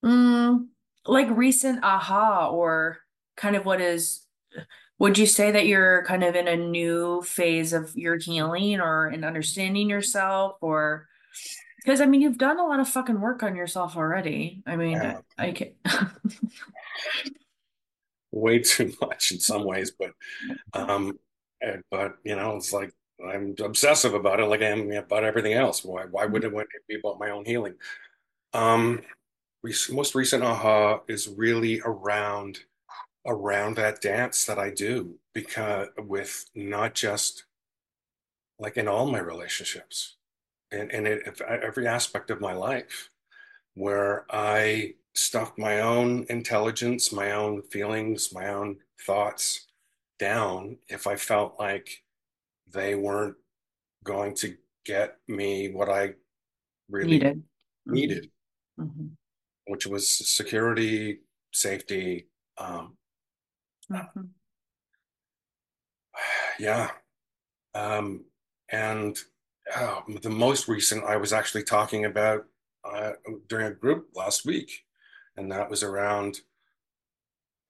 mm, 0.04 0.66
like, 1.06 1.28
recent 1.30 1.84
aha, 1.84 2.48
or 2.48 2.98
kind 3.36 3.56
of 3.56 3.64
what 3.64 3.80
is, 3.80 4.24
would 4.98 5.16
you 5.16 5.26
say 5.26 5.52
that 5.52 5.66
you're 5.66 6.04
kind 6.04 6.24
of 6.24 6.34
in 6.34 6.48
a 6.48 6.56
new 6.56 7.22
phase 7.22 7.72
of 7.72 7.96
your 7.96 8.16
healing 8.16 8.80
or 8.80 9.08
in 9.08 9.24
understanding 9.24 9.88
yourself, 9.88 10.56
or 10.60 11.08
because 11.84 12.00
I 12.00 12.06
mean, 12.06 12.20
you've 12.20 12.38
done 12.38 12.58
a 12.58 12.66
lot 12.66 12.80
of 12.80 12.88
fucking 12.88 13.20
work 13.20 13.42
on 13.42 13.56
yourself 13.56 13.96
already. 13.96 14.62
I 14.66 14.76
mean, 14.76 14.96
Yeah. 14.96 15.20
I 15.38 15.52
can. 15.52 15.72
way 18.30 18.58
too 18.58 18.92
much 19.00 19.32
in 19.32 19.40
some 19.40 19.64
ways, 19.64 19.92
but 19.98 20.10
um, 20.74 21.18
eh, 21.62 21.76
but 21.90 22.16
you 22.24 22.36
know, 22.36 22.56
it's 22.56 22.72
like 22.72 22.92
I'm 23.26 23.54
obsessive 23.62 24.14
about 24.14 24.40
it, 24.40 24.46
like 24.46 24.62
I 24.62 24.66
am 24.66 24.90
about 24.92 25.24
everything 25.24 25.54
else. 25.54 25.84
Why 25.84 26.04
why 26.04 26.26
would 26.26 26.44
it, 26.44 26.52
would 26.52 26.62
it 26.62 26.86
be 26.88 26.98
about 26.98 27.18
my 27.18 27.30
own 27.30 27.44
healing? 27.44 27.74
Um, 28.52 29.02
most 29.90 30.14
recent 30.14 30.42
aha 30.44 31.00
is 31.08 31.28
really 31.28 31.80
around 31.84 32.60
around 33.26 33.76
that 33.76 34.00
dance 34.00 34.44
that 34.46 34.58
I 34.58 34.70
do 34.70 35.18
because 35.34 35.88
with 35.98 36.44
not 36.54 36.94
just 36.94 37.44
like 38.58 38.76
in 38.76 38.88
all 38.88 39.10
my 39.10 39.18
relationships 39.18 40.16
and 40.70 40.90
and 40.92 41.06
it, 41.06 41.40
every 41.48 41.86
aspect 41.86 42.30
of 42.30 42.40
my 42.40 42.52
life 42.52 43.10
where 43.74 44.26
I 44.30 44.94
stuffed 45.14 45.58
my 45.58 45.80
own 45.80 46.26
intelligence, 46.30 47.12
my 47.12 47.32
own 47.32 47.62
feelings, 47.62 48.32
my 48.32 48.48
own 48.48 48.78
thoughts 49.06 49.67
down 50.18 50.78
if 50.88 51.06
I 51.06 51.16
felt 51.16 51.58
like 51.58 51.88
they 52.66 52.94
weren't 52.94 53.36
going 54.04 54.34
to 54.36 54.56
get 54.84 55.16
me 55.28 55.70
what 55.70 55.88
I 55.88 56.14
really 56.88 57.18
Needed. 57.18 57.42
needed, 57.86 58.30
Mhm. 58.78 59.16
which 59.66 59.86
was 59.86 60.08
security, 60.08 61.20
safety. 61.52 62.28
Um, 62.56 62.96
Mhm. 63.90 64.30
yeah. 66.58 66.90
Um, 67.74 68.24
and 68.70 69.16
uh, 69.74 70.00
the 70.22 70.30
most 70.30 70.66
recent, 70.68 71.04
I 71.04 71.16
was 71.16 71.32
actually 71.32 71.62
talking 71.64 72.04
about 72.04 72.46
uh, 72.84 73.12
during 73.48 73.66
a 73.66 73.74
group 73.74 74.08
last 74.14 74.46
week, 74.46 74.86
and 75.36 75.52
that 75.52 75.68
was 75.68 75.82
around 75.82 76.40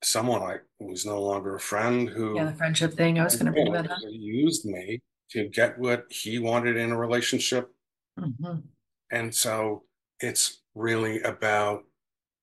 someone 0.03 0.43
I 0.43 0.59
was 0.79 1.05
no 1.05 1.21
longer 1.21 1.57
a 1.57 1.61
friend 1.61 2.09
who 2.09 2.37
Yeah, 2.37 2.45
the 2.47 2.55
friendship 2.55 2.95
thing. 2.95 3.19
I 3.19 3.25
was 3.25 3.37
going 3.37 3.47
to 3.47 3.53
bring 3.53 3.73
that 3.73 3.91
up. 3.91 3.99
used 4.03 4.65
me 4.65 5.03
to 5.31 5.49
get 5.49 5.79
what 5.79 6.07
he 6.11 6.39
wanted 6.39 6.77
in 6.77 6.93
a 6.93 6.99
relationship. 6.99 7.71
Mhm. 8.19 8.63
And 9.11 9.35
so 9.35 9.85
it's 10.21 10.63
really 10.75 11.21
about, 11.23 11.85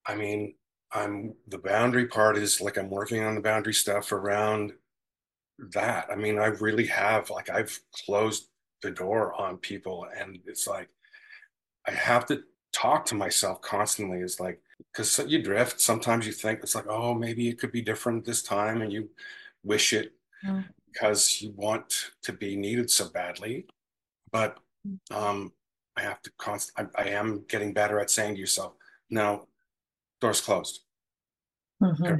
I 0.05 0.15
mean, 0.15 0.55
I'm 0.91 1.35
the 1.47 1.57
boundary 1.57 2.07
part 2.07 2.37
is 2.37 2.61
like 2.61 2.77
I'm 2.77 2.89
working 2.89 3.23
on 3.23 3.35
the 3.35 3.41
boundary 3.41 3.73
stuff 3.73 4.11
around 4.11 4.73
that. 5.73 6.07
I 6.11 6.15
mean, 6.15 6.39
I 6.39 6.47
really 6.47 6.87
have 6.87 7.29
like 7.29 7.49
I've 7.49 7.79
closed 8.05 8.49
the 8.81 8.91
door 8.91 9.33
on 9.33 9.57
people 9.57 10.07
and 10.17 10.39
it's 10.45 10.67
like 10.67 10.89
I 11.87 11.91
have 11.91 12.25
to 12.27 12.43
talk 12.73 13.05
to 13.05 13.15
myself 13.15 13.61
constantly. 13.61 14.19
Is 14.19 14.39
like 14.39 14.61
because 14.91 15.19
you 15.27 15.41
drift. 15.41 15.79
Sometimes 15.81 16.25
you 16.25 16.33
think 16.33 16.59
it's 16.61 16.75
like, 16.75 16.88
oh, 16.88 17.13
maybe 17.13 17.47
it 17.49 17.59
could 17.59 17.71
be 17.71 17.81
different 17.81 18.25
this 18.25 18.41
time, 18.43 18.81
and 18.81 18.91
you 18.91 19.09
wish 19.63 19.93
it 19.93 20.13
Mm. 20.43 20.65
because 20.91 21.41
you 21.41 21.51
want 21.55 22.11
to 22.21 22.33
be 22.33 22.55
needed 22.55 22.91
so 22.91 23.09
badly. 23.09 23.65
But 24.31 24.59
um, 25.09 25.53
I 25.95 26.01
have 26.01 26.21
to 26.23 26.31
const. 26.38 26.71
I, 26.77 26.85
I 26.95 27.05
am 27.09 27.45
getting 27.47 27.73
better 27.73 27.99
at 27.99 28.11
saying 28.11 28.35
to 28.35 28.39
yourself, 28.39 28.73
no, 29.09 29.47
doors 30.21 30.41
closed. 30.41 30.81
Mhm. 31.81 32.19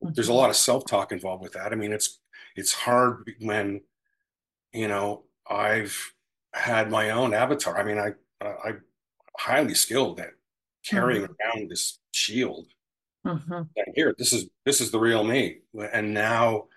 There's 0.00 0.28
a 0.28 0.34
lot 0.34 0.50
of 0.50 0.56
self-talk 0.56 1.12
involved 1.12 1.42
with 1.42 1.52
that. 1.52 1.72
I 1.72 1.76
mean, 1.76 1.92
it's 1.92 2.18
it's 2.56 2.72
hard 2.72 3.32
when 3.40 3.82
you 4.72 4.88
know 4.88 5.24
I've 5.48 5.96
had 6.52 6.90
my 6.90 7.10
own 7.10 7.34
avatar. 7.34 7.78
I 7.78 7.84
mean, 7.84 7.98
I 7.98 8.12
I'm 8.64 8.82
highly 9.38 9.74
skilled 9.74 10.20
at 10.20 10.34
carrying 10.88 11.24
around 11.24 11.70
this 11.70 11.98
shield. 12.12 12.66
Mhm. 13.26 13.68
saying, 13.76 13.92
here 13.94 14.14
this 14.16 14.32
is 14.32 14.48
this 14.64 14.80
is 14.80 14.90
the 14.90 14.98
real 14.98 15.24
me. 15.24 15.60
And 15.92 16.14
now 16.14 16.68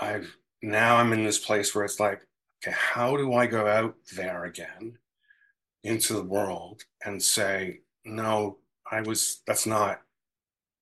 i've 0.00 0.36
now 0.62 0.96
i'm 0.96 1.12
in 1.12 1.24
this 1.24 1.38
place 1.38 1.74
where 1.74 1.84
it's 1.84 1.98
like 1.98 2.20
okay 2.62 2.74
how 2.78 3.16
do 3.16 3.32
i 3.34 3.46
go 3.46 3.66
out 3.66 3.96
there 4.14 4.44
again 4.44 4.96
into 5.82 6.12
the 6.12 6.22
world 6.22 6.82
and 7.04 7.20
say 7.20 7.80
no 8.04 8.58
i 8.90 9.00
was 9.00 9.42
that's 9.46 9.66
not 9.66 10.02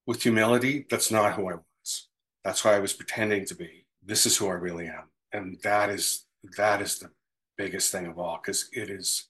with 0.07 0.22
humility 0.22 0.85
that's 0.90 1.11
not 1.11 1.35
who 1.35 1.48
i 1.48 1.55
was. 1.55 2.09
That's 2.44 2.64
why 2.64 2.74
i 2.74 2.81
was 2.81 2.92
pretending 2.92 3.46
to 3.46 3.55
be. 3.55 3.87
This 4.03 4.27
is 4.27 4.37
who 4.37 4.48
i 4.48 4.53
really 4.53 4.88
am. 4.88 5.11
And 5.33 5.59
that 5.62 5.88
is 5.90 6.27
that 6.57 6.83
is 6.83 6.98
the 6.98 7.11
biggest 7.57 7.90
thing 7.92 8.07
of 8.07 8.18
all 8.18 8.38
because 8.42 8.68
it 8.72 8.90
is 8.90 9.29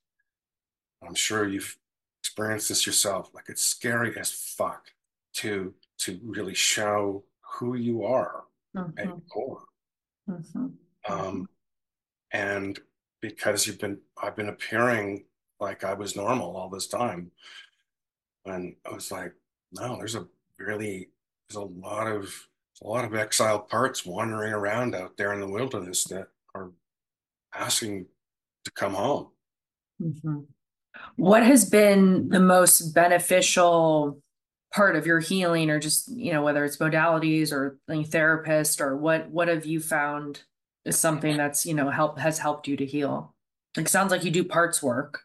i'm 1.06 1.14
sure 1.14 1.46
you've 1.46 1.76
experienced 2.22 2.68
this 2.68 2.86
yourself 2.86 3.30
like 3.34 3.48
it's 3.48 3.64
scary 3.64 4.16
as 4.18 4.30
fuck 4.32 4.86
to 5.34 5.74
to 5.98 6.20
really 6.24 6.54
show 6.54 7.24
who 7.58 7.74
you 7.74 8.04
are 8.04 8.44
at 8.98 9.06
your 9.06 9.20
core 9.32 9.64
Mhm. 10.28 10.76
um 11.08 11.48
And 12.32 12.78
because 13.20 13.66
you've 13.66 13.78
been, 13.80 13.98
I've 14.22 14.36
been 14.36 14.50
appearing 14.50 15.24
like 15.58 15.82
I 15.82 15.94
was 15.94 16.14
normal 16.14 16.54
all 16.56 16.68
this 16.68 16.86
time. 16.86 17.32
And 18.44 18.76
I 18.84 18.90
was 18.94 19.10
like, 19.10 19.32
no, 19.72 19.96
there's 19.96 20.14
a 20.14 20.28
really, 20.58 21.10
there's 21.48 21.56
a 21.56 21.62
lot 21.62 22.06
of, 22.06 22.32
a 22.82 22.86
lot 22.86 23.04
of 23.06 23.14
exiled 23.14 23.68
parts 23.68 24.04
wandering 24.04 24.52
around 24.52 24.94
out 24.94 25.16
there 25.16 25.32
in 25.32 25.40
the 25.40 25.48
wilderness 25.48 26.04
that 26.04 26.28
are 26.54 26.70
asking 27.54 28.06
to 28.64 28.70
come 28.72 28.92
home. 28.94 29.32
Mhm. 30.00 30.46
What 31.16 31.42
has 31.42 31.68
been 31.68 32.28
the 32.28 32.40
most 32.40 32.92
beneficial 32.94 34.20
part 34.74 34.96
of 34.96 35.06
your 35.06 35.20
healing 35.20 35.70
or 35.70 35.80
just, 35.80 36.10
you 36.10 36.32
know, 36.32 36.42
whether 36.42 36.64
it's 36.64 36.76
modalities 36.76 37.52
or 37.52 37.78
any 37.88 38.04
therapist 38.04 38.80
or 38.80 38.96
what 38.96 39.28
what 39.30 39.48
have 39.48 39.66
you 39.66 39.80
found 39.80 40.42
is 40.84 40.98
something 40.98 41.36
that's, 41.36 41.66
you 41.66 41.74
know, 41.74 41.90
help 41.90 42.18
has 42.18 42.38
helped 42.38 42.68
you 42.68 42.76
to 42.76 42.86
heal? 42.86 43.34
Like 43.76 43.88
sounds 43.88 44.10
like 44.12 44.24
you 44.24 44.30
do 44.30 44.44
parts 44.44 44.82
work. 44.82 45.22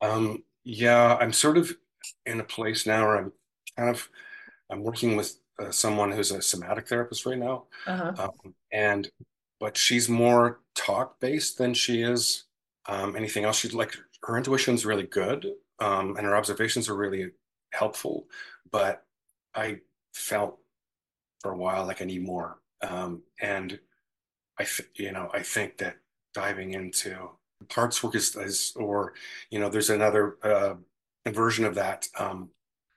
Um, 0.00 0.42
yeah, 0.64 1.16
I'm 1.20 1.32
sort 1.32 1.58
of 1.58 1.76
in 2.26 2.40
a 2.40 2.44
place 2.44 2.86
now 2.86 3.06
where 3.06 3.16
I'm 3.18 3.32
kind 3.76 3.90
of 3.90 4.08
I'm 4.70 4.82
working 4.82 5.16
with 5.16 5.36
uh, 5.58 5.70
someone 5.70 6.10
who's 6.10 6.30
a 6.32 6.42
somatic 6.42 6.88
therapist 6.88 7.26
right 7.26 7.38
now, 7.38 7.64
Uh-huh. 7.86 8.12
um, 8.18 8.54
and 8.72 9.08
but 9.60 9.76
she's 9.76 10.08
more 10.08 10.60
talk 10.74 11.20
based 11.20 11.58
than 11.58 11.74
she 11.74 12.02
is 12.02 12.44
um, 12.86 13.14
anything 13.16 13.44
else. 13.44 13.58
She's 13.58 13.74
like 13.74 13.94
her 14.24 14.36
intuition 14.36 14.74
is 14.74 14.86
really 14.86 15.06
good, 15.06 15.46
um, 15.80 16.16
and 16.16 16.26
her 16.26 16.36
observations 16.36 16.88
are 16.88 16.96
really 16.96 17.32
helpful. 17.72 18.26
But 18.70 19.04
I 19.54 19.80
felt 20.14 20.58
for 21.40 21.52
a 21.52 21.56
while 21.56 21.86
like 21.86 22.02
I 22.02 22.06
need 22.06 22.24
more, 22.24 22.58
um, 22.82 23.22
and 23.40 23.78
I 24.58 24.64
th- 24.64 24.90
you 24.96 25.12
know 25.12 25.30
I 25.32 25.42
think 25.42 25.78
that 25.78 25.98
diving 26.34 26.72
into 26.74 27.30
parts 27.68 28.02
work 28.02 28.14
is, 28.14 28.36
is 28.36 28.72
or 28.76 29.14
you 29.50 29.58
know 29.58 29.68
there's 29.68 29.90
another 29.90 30.38
uh, 30.42 30.74
version 31.30 31.64
of 31.64 31.74
that. 31.76 32.08
Um, 32.18 32.50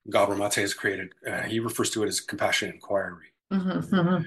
Gabor 0.09 0.35
Mate 0.35 0.55
has 0.55 0.73
created. 0.73 1.13
Uh, 1.25 1.43
he 1.43 1.59
refers 1.59 1.89
to 1.91 2.03
it 2.03 2.07
as 2.07 2.21
compassionate 2.21 2.75
inquiry 2.75 3.27
Mhm, 3.51 3.81
mhm. 3.89 4.25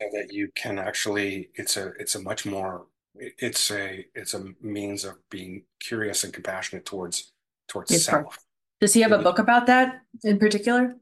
and 0.00 0.12
that 0.12 0.32
you 0.32 0.50
can 0.54 0.78
actually 0.78 1.50
it's 1.54 1.76
a 1.76 1.88
it's 1.98 2.14
a 2.14 2.20
much 2.22 2.44
more 2.46 2.86
it's 3.16 3.70
a 3.70 4.06
it's 4.14 4.34
a 4.34 4.44
means 4.60 5.04
of 5.04 5.16
being 5.30 5.64
curious 5.80 6.24
and 6.24 6.32
compassionate 6.32 6.84
towards 6.84 7.32
towards 7.68 7.90
Yes, 7.90 8.04
self 8.04 8.38
Does 8.80 8.94
he 8.94 9.00
have 9.02 9.12
a 9.12 9.18
book 9.18 9.38
about 9.38 9.66
that 9.66 10.02
in 10.24 10.38
particular? 10.38 10.96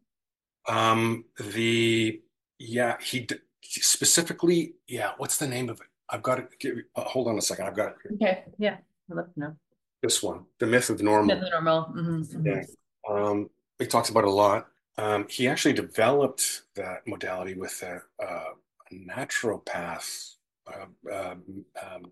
um 0.69 1.25
the 1.55 2.21
yeah 2.59 2.97
he 3.01 3.21
d- 3.21 3.37
specifically 3.63 4.75
yeah 4.87 5.13
what's 5.17 5.39
the 5.39 5.47
name 5.47 5.69
of 5.71 5.81
it 5.81 5.87
i've 6.11 6.23
got 6.23 6.39
it 6.39 6.49
give, 6.59 6.77
uh, 6.97 7.01
hold 7.03 7.29
on 7.29 7.39
a 7.39 7.43
second 7.43 7.67
i've 7.67 7.77
got 7.77 7.89
it 7.89 7.97
here. 8.03 8.13
Okay, 8.17 8.45
yeah. 8.59 8.77
I'd 9.11 9.17
love 9.17 9.33
to 9.35 9.41
know. 9.41 9.57
this 10.03 10.23
one 10.23 10.45
the 10.59 10.67
myth 10.67 10.91
of 10.91 10.99
the 10.99 11.05
normal 11.05 11.35
Yeah, 11.35 11.41
the 11.43 11.51
normal. 11.51 11.85
mhm, 11.97 12.27
mhm. 12.35 12.45
Yeah. 12.47 12.63
Um, 13.09 13.49
he 13.79 13.87
talks 13.87 14.11
about 14.11 14.25
it 14.25 14.29
a 14.29 14.33
lot. 14.33 14.69
Um, 14.99 15.27
he 15.31 15.49
actually 15.49 15.73
developed 15.73 16.63
that 16.77 17.07
modality 17.07 17.55
with 17.55 17.83
a, 17.83 18.03
a 18.23 18.43
naturopath 18.95 20.35
uh, 20.35 20.40
um, 21.13 21.65
um, 21.83 22.11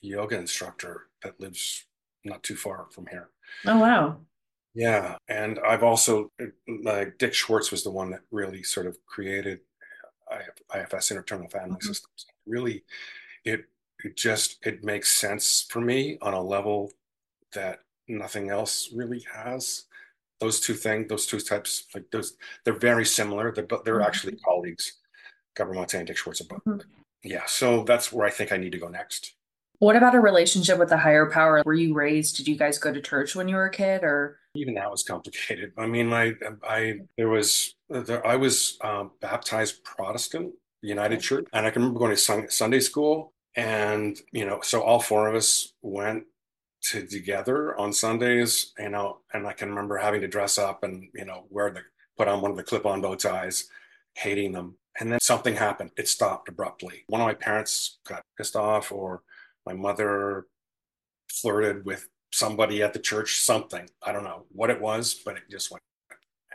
yoga 0.00 0.36
instructor 0.38 1.08
that 1.22 1.38
lives 1.40 1.86
not 2.24 2.42
too 2.42 2.56
far 2.56 2.86
from 2.90 3.06
here. 3.06 3.30
Oh 3.66 3.78
wow. 3.78 4.20
Yeah, 4.74 5.16
and 5.28 5.58
I've 5.66 5.82
also 5.82 6.30
like 6.84 7.16
Dick 7.18 7.32
Schwartz 7.32 7.70
was 7.70 7.82
the 7.82 7.90
one 7.90 8.10
that 8.10 8.20
really 8.30 8.62
sort 8.62 8.86
of 8.86 8.98
created 9.06 9.60
IFS 10.74 11.10
Internal 11.12 11.48
Family 11.48 11.76
Mhm. 11.76 11.82
Systems. 11.82 12.26
Really, 12.46 12.84
it 13.44 13.64
it 14.04 14.16
just 14.16 14.64
it 14.66 14.84
makes 14.84 15.10
sense 15.10 15.62
for 15.70 15.80
me 15.80 16.18
on 16.20 16.34
a 16.34 16.42
level 16.42 16.92
that 17.52 17.80
nothing 18.08 18.50
else 18.50 18.92
really 18.92 19.20
has. 19.32 19.84
Those 20.40 20.60
two 20.60 20.74
things, 20.74 21.08
those 21.08 21.26
two 21.26 21.40
types, 21.40 21.86
like 21.94 22.10
those, 22.10 22.36
they're 22.64 22.74
very 22.74 23.06
similar. 23.06 23.52
They're 23.52 23.64
but 23.64 23.84
they're 23.86 24.00
Mhm. 24.00 24.06
actually 24.06 24.36
colleagues. 24.36 25.00
Gabor 25.54 25.72
Mate 25.72 25.94
and 25.94 26.06
Dick 26.06 26.18
Schwartz 26.18 26.42
are 26.42 26.44
both. 26.44 26.64
Mhm. 26.64 26.84
Yeah, 27.26 27.44
so 27.46 27.82
that's 27.82 28.12
where 28.12 28.26
I 28.26 28.30
think 28.30 28.52
I 28.52 28.56
need 28.56 28.72
to 28.72 28.78
go 28.78 28.88
next. 28.88 29.34
What 29.78 29.96
about 29.96 30.14
a 30.14 30.20
relationship 30.20 30.78
with 30.78 30.90
a 30.92 30.96
higher 30.96 31.30
power? 31.30 31.62
Were 31.66 31.74
you 31.74 31.92
raised, 31.92 32.36
did 32.36 32.48
you 32.48 32.56
guys 32.56 32.78
go 32.78 32.92
to 32.92 33.00
church 33.00 33.36
when 33.36 33.46
you 33.46 33.56
were 33.56 33.66
a 33.66 33.70
kid 33.70 34.04
or? 34.04 34.38
even 34.56 34.74
that 34.74 34.90
was 34.90 35.02
complicated. 35.02 35.72
I 35.76 35.86
mean, 35.86 36.08
my 36.08 36.34
I 36.66 37.00
there 37.16 37.28
was 37.28 37.74
there, 37.88 38.26
I 38.26 38.36
was 38.36 38.78
um, 38.82 39.12
baptized 39.20 39.84
Protestant, 39.84 40.54
United 40.82 41.20
Church, 41.20 41.46
and 41.52 41.66
I 41.66 41.70
can 41.70 41.82
remember 41.82 42.00
going 42.00 42.12
to 42.12 42.16
sun, 42.16 42.48
Sunday 42.50 42.80
school, 42.80 43.32
and 43.54 44.20
you 44.32 44.44
know, 44.44 44.60
so 44.62 44.82
all 44.82 45.00
four 45.00 45.28
of 45.28 45.34
us 45.34 45.72
went 45.82 46.24
to 46.84 47.06
together 47.06 47.78
on 47.78 47.92
Sundays, 47.92 48.72
you 48.78 48.88
know, 48.88 49.18
and 49.32 49.46
I 49.46 49.52
can 49.52 49.68
remember 49.68 49.96
having 49.96 50.20
to 50.20 50.28
dress 50.28 50.58
up 50.58 50.82
and 50.82 51.08
you 51.14 51.24
know 51.24 51.44
wear 51.50 51.70
the 51.70 51.82
put 52.16 52.28
on 52.28 52.40
one 52.40 52.50
of 52.50 52.56
the 52.56 52.62
clip-on 52.62 53.02
bow 53.02 53.14
ties, 53.14 53.68
hating 54.14 54.52
them, 54.52 54.76
and 54.98 55.12
then 55.12 55.20
something 55.20 55.54
happened. 55.54 55.90
It 55.96 56.08
stopped 56.08 56.48
abruptly. 56.48 57.04
One 57.08 57.20
of 57.20 57.26
my 57.26 57.34
parents 57.34 57.98
got 58.06 58.22
pissed 58.36 58.56
off, 58.56 58.92
or 58.92 59.22
my 59.64 59.72
mother 59.72 60.46
flirted 61.30 61.84
with 61.84 62.08
somebody 62.32 62.82
at 62.82 62.92
the 62.92 62.98
church, 62.98 63.40
something. 63.40 63.88
I 64.02 64.12
don't 64.12 64.24
know 64.24 64.44
what 64.50 64.70
it 64.70 64.80
was, 64.80 65.14
but 65.24 65.36
it 65.36 65.42
just 65.50 65.70
went, 65.70 65.82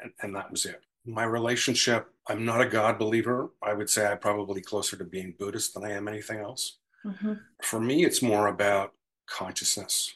and, 0.01 0.12
and 0.21 0.36
that 0.36 0.51
was 0.51 0.65
it. 0.65 0.82
My 1.06 1.23
relationship, 1.23 2.10
I'm 2.27 2.45
not 2.45 2.62
a 2.62 2.65
God 2.67 2.99
believer. 2.99 3.51
I 3.62 3.73
would 3.73 3.89
say 3.89 4.06
I'm 4.06 4.19
probably 4.19 4.62
closer 4.62 4.95
to 4.97 5.04
being 5.04 5.36
Buddhist 5.38 5.73
than 5.73 5.84
I 5.84 5.91
am 5.91 6.08
anything 6.08 6.39
else. 6.39 6.77
Mhm. 7.06 7.41
For 7.63 7.80
me, 7.80 8.06
it's 8.06 8.21
more 8.21 8.47
about 8.47 8.93
consciousness, 9.25 10.13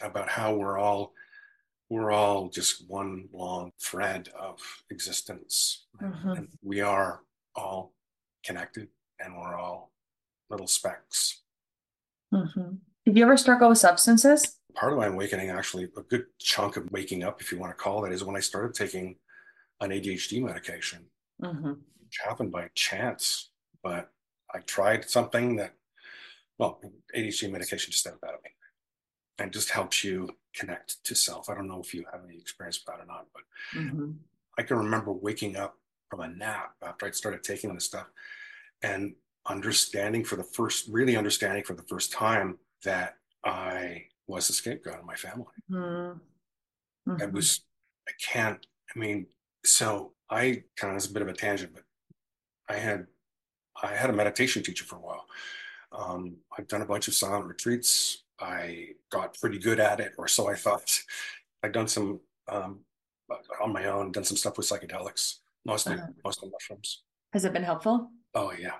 about 0.00 0.28
how 0.28 0.54
we're 0.54 0.78
all 0.78 1.12
we're 1.88 2.12
all 2.12 2.48
just 2.48 2.88
one 2.88 3.28
long 3.32 3.72
thread 3.82 4.28
of 4.38 4.60
existence. 4.90 5.88
Mhm. 6.00 6.38
And 6.38 6.48
we 6.62 6.80
are 6.80 7.24
all 7.54 7.94
connected 8.44 8.88
and 9.18 9.36
we're 9.36 9.54
all 9.58 9.92
little 10.48 10.66
specks. 10.66 11.42
Mhm. 12.32 12.78
Did 13.04 13.16
you 13.16 13.24
ever 13.24 13.36
struggle 13.36 13.68
with 13.68 13.78
substances? 13.78 14.56
part 14.76 14.92
of 14.92 14.98
my 15.00 15.06
awakening, 15.06 15.50
actually, 15.50 15.82
a 15.96 16.02
good 16.02 16.26
chunk 16.38 16.76
of 16.76 16.88
waking 16.92 17.24
up, 17.24 17.40
if 17.40 17.50
you 17.50 17.58
want 17.58 17.76
to 17.76 17.82
call 17.82 18.00
that, 18.02 18.12
is 18.12 18.22
when 18.22 18.36
I 18.36 18.40
started 18.40 18.72
taking 18.72 19.18
an 19.80 19.90
ADHD 19.90 20.40
medication, 20.40 21.10
Mhm. 21.40 21.82
which 21.98 22.18
happened 22.18 22.52
by 22.52 22.68
chance. 22.76 23.50
But 23.82 24.14
I 24.54 24.60
tried 24.60 25.10
something 25.10 25.56
that, 25.56 25.74
well, 26.56 26.80
ADHD 27.12 27.50
medication 27.50 27.90
just 27.90 28.04
did 28.04 28.10
it 28.12 28.16
about 28.22 28.44
me 28.44 28.50
and 29.38 29.52
just 29.52 29.70
helps 29.70 30.04
you 30.04 30.38
connect 30.54 31.02
to 31.02 31.16
self. 31.16 31.50
I 31.50 31.54
don't 31.56 31.66
know 31.66 31.80
if 31.80 31.92
you 31.92 32.06
have 32.12 32.24
any 32.24 32.38
experience 32.38 32.78
with 32.78 32.86
that 32.94 33.02
or 33.02 33.06
not, 33.06 33.26
but 33.32 33.42
Mhm. 33.72 34.20
I 34.56 34.62
can 34.62 34.76
remember 34.76 35.12
waking 35.12 35.56
up 35.56 35.79
from 36.10 36.20
a 36.20 36.28
nap 36.28 36.74
after 36.82 37.06
I'd 37.06 37.14
started 37.14 37.42
taking 37.42 37.72
this 37.72 37.84
stuff 37.86 38.06
and 38.82 39.14
understanding 39.46 40.24
for 40.24 40.36
the 40.36 40.44
first, 40.44 40.88
really 40.90 41.16
understanding 41.16 41.64
for 41.64 41.74
the 41.74 41.84
first 41.84 42.12
time 42.12 42.58
that 42.84 43.14
I 43.44 44.04
was 44.26 44.48
the 44.48 44.52
scapegoat 44.52 45.00
in 45.00 45.06
my 45.06 45.14
family. 45.14 45.46
Mhm. 47.08 47.22
I 47.22 47.26
was, 47.26 47.62
I 48.08 48.12
can't, 48.20 48.64
I 48.94 48.98
mean, 48.98 49.26
so 49.64 50.12
I 50.28 50.64
kind 50.76 50.92
of, 50.92 50.96
it's 50.96 51.06
a 51.06 51.12
bit 51.12 51.22
of 51.22 51.28
a 51.28 51.32
tangent, 51.32 51.72
but 51.74 51.84
I 52.68 52.78
had, 52.78 53.06
I 53.82 53.94
had 53.94 54.10
a 54.10 54.12
meditation 54.12 54.62
teacher 54.62 54.84
for 54.84 54.96
a 54.96 55.00
while. 55.00 55.26
Um, 55.92 56.36
I've 56.56 56.68
done 56.68 56.82
a 56.82 56.86
bunch 56.86 57.08
of 57.08 57.14
silent 57.14 57.46
retreats. 57.46 58.24
I 58.38 58.90
got 59.10 59.38
pretty 59.40 59.58
good 59.58 59.80
at 59.80 60.00
it, 60.00 60.12
or 60.18 60.28
so 60.28 60.48
I 60.48 60.54
thought. 60.54 61.00
I'd 61.62 61.72
done 61.72 61.88
some 61.88 62.20
um, 62.48 62.80
on 63.60 63.72
my 63.72 63.84
own, 63.86 64.12
done 64.12 64.24
some 64.24 64.36
stuff 64.38 64.56
with 64.56 64.66
psychedelics, 64.66 65.40
mostly, 65.64 65.94
Uh-huh. 65.94 66.06
mostly 66.24 66.50
mushrooms. 66.50 67.02
Has 67.32 67.44
it 67.44 67.52
been 67.52 67.62
helpful? 67.62 68.10
Oh 68.34 68.52
yeah, 68.52 68.78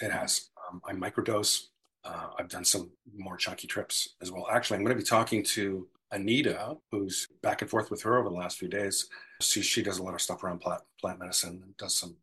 it 0.00 0.10
has. 0.10 0.50
Um, 0.68 0.80
I 0.84 0.92
microdose. 0.92 1.68
Uh, 2.04 2.28
I've 2.38 2.48
done 2.48 2.64
some 2.64 2.90
more 3.16 3.36
chunky 3.36 3.66
trips 3.66 4.14
as 4.22 4.30
well. 4.30 4.46
Actually, 4.50 4.76
I'm 4.78 4.84
going 4.84 4.96
to 4.96 5.02
be 5.02 5.06
talking 5.08 5.42
to 5.44 5.88
Anita, 6.12 6.76
who's 6.90 7.26
back 7.42 7.60
and 7.60 7.70
forth 7.70 7.90
with 7.90 8.00
her 8.02 8.16
over 8.18 8.28
the 8.28 8.34
last 8.34 8.58
few 8.58 8.68
days. 8.68 9.08
She 9.40 9.62
she 9.62 9.82
does 9.82 9.98
a 9.98 10.02
lot 10.02 10.14
of 10.14 10.20
stuff 10.22 10.42
around 10.44 10.60
plant 10.60 10.82
plant 11.00 11.18
medicine 11.18 11.60
and 11.64 11.76
does 11.76 11.94
some. 11.94 12.16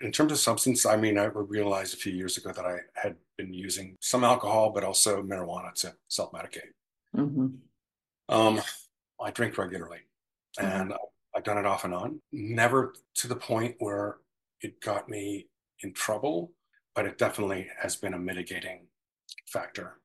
In 0.00 0.10
terms 0.10 0.32
of 0.32 0.38
substance, 0.38 0.86
I 0.86 0.96
mean, 0.96 1.18
I 1.18 1.24
realized 1.24 1.92
a 1.92 1.98
few 1.98 2.12
years 2.14 2.38
ago 2.38 2.50
that 2.52 2.64
I 2.64 2.78
had 2.94 3.16
been 3.36 3.52
using 3.52 3.96
some 4.00 4.24
alcohol, 4.24 4.70
but 4.70 4.84
also 4.84 5.22
marijuana 5.22 5.74
to 5.82 5.94
self 6.08 6.32
medicate. 6.32 6.72
Mhm. 7.14 7.58
Um, 8.30 8.60
I 9.20 9.30
drink 9.32 9.58
regularly, 9.58 10.00
and 10.58 10.94
I've 11.34 11.44
done 11.44 11.58
it 11.58 11.66
off 11.66 11.84
and 11.84 11.94
on. 11.94 12.20
Never 12.32 12.94
to 13.16 13.28
the 13.28 13.36
point 13.36 13.76
where 13.78 14.18
it 14.60 14.80
got 14.80 15.08
me 15.08 15.48
in 15.82 15.92
trouble, 15.94 16.52
but 16.94 17.06
it 17.06 17.18
definitely 17.18 17.68
has 17.80 17.96
been 17.96 18.14
a 18.14 18.18
mitigating 18.18 18.86
factor. 19.48 19.98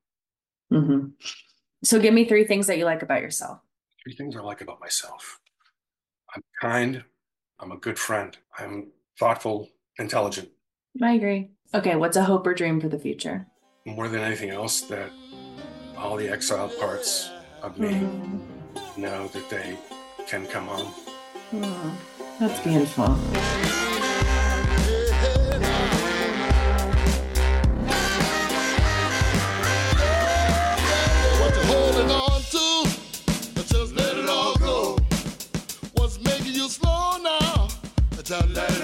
Mhm. 0.72 1.12
So 1.84 2.00
give 2.00 2.14
me 2.14 2.24
three 2.24 2.44
things 2.44 2.66
that 2.66 2.78
you 2.78 2.84
like 2.84 3.02
about 3.02 3.22
yourself. 3.22 3.60
Three 4.02 4.14
things 4.14 4.36
I 4.36 4.40
like 4.40 4.60
about 4.62 4.80
myself: 4.80 5.40
I'm 6.34 6.42
kind, 6.60 7.04
I'm 7.60 7.72
a 7.72 7.76
good 7.76 7.98
friend, 7.98 8.36
I'm 8.58 8.90
thoughtful, 9.18 9.68
intelligent. 9.98 10.50
I 11.02 11.12
agree. 11.12 11.50
Okay, 11.74 11.96
what's 11.96 12.16
a 12.16 12.24
hope 12.24 12.46
or 12.46 12.54
dream 12.54 12.80
for 12.80 12.88
the 12.88 12.98
future? 12.98 13.46
more 13.86 14.06
than 14.08 14.20
anything 14.20 14.50
else 14.50 14.82
that 14.82 15.10
all 15.96 16.14
the 16.16 16.28
exiled 16.28 16.76
parts 16.78 17.30
of 17.62 17.78
me 17.78 17.88
Mhm. 17.88 18.98
know 18.98 19.28
that 19.28 19.48
they 19.48 19.78
can 20.26 20.46
come 20.48 20.66
home. 20.66 20.92
That's 21.50 22.60
beautiful. 22.60 23.16
Let 33.94 34.16
it 34.16 34.28
all 34.28 34.56
go. 34.56 34.98
What's 35.94 36.20
making 36.20 36.52
you 36.52 36.68
slow 36.68 37.16
now? 37.22 37.68
Let 38.30 38.70
it 38.70 38.77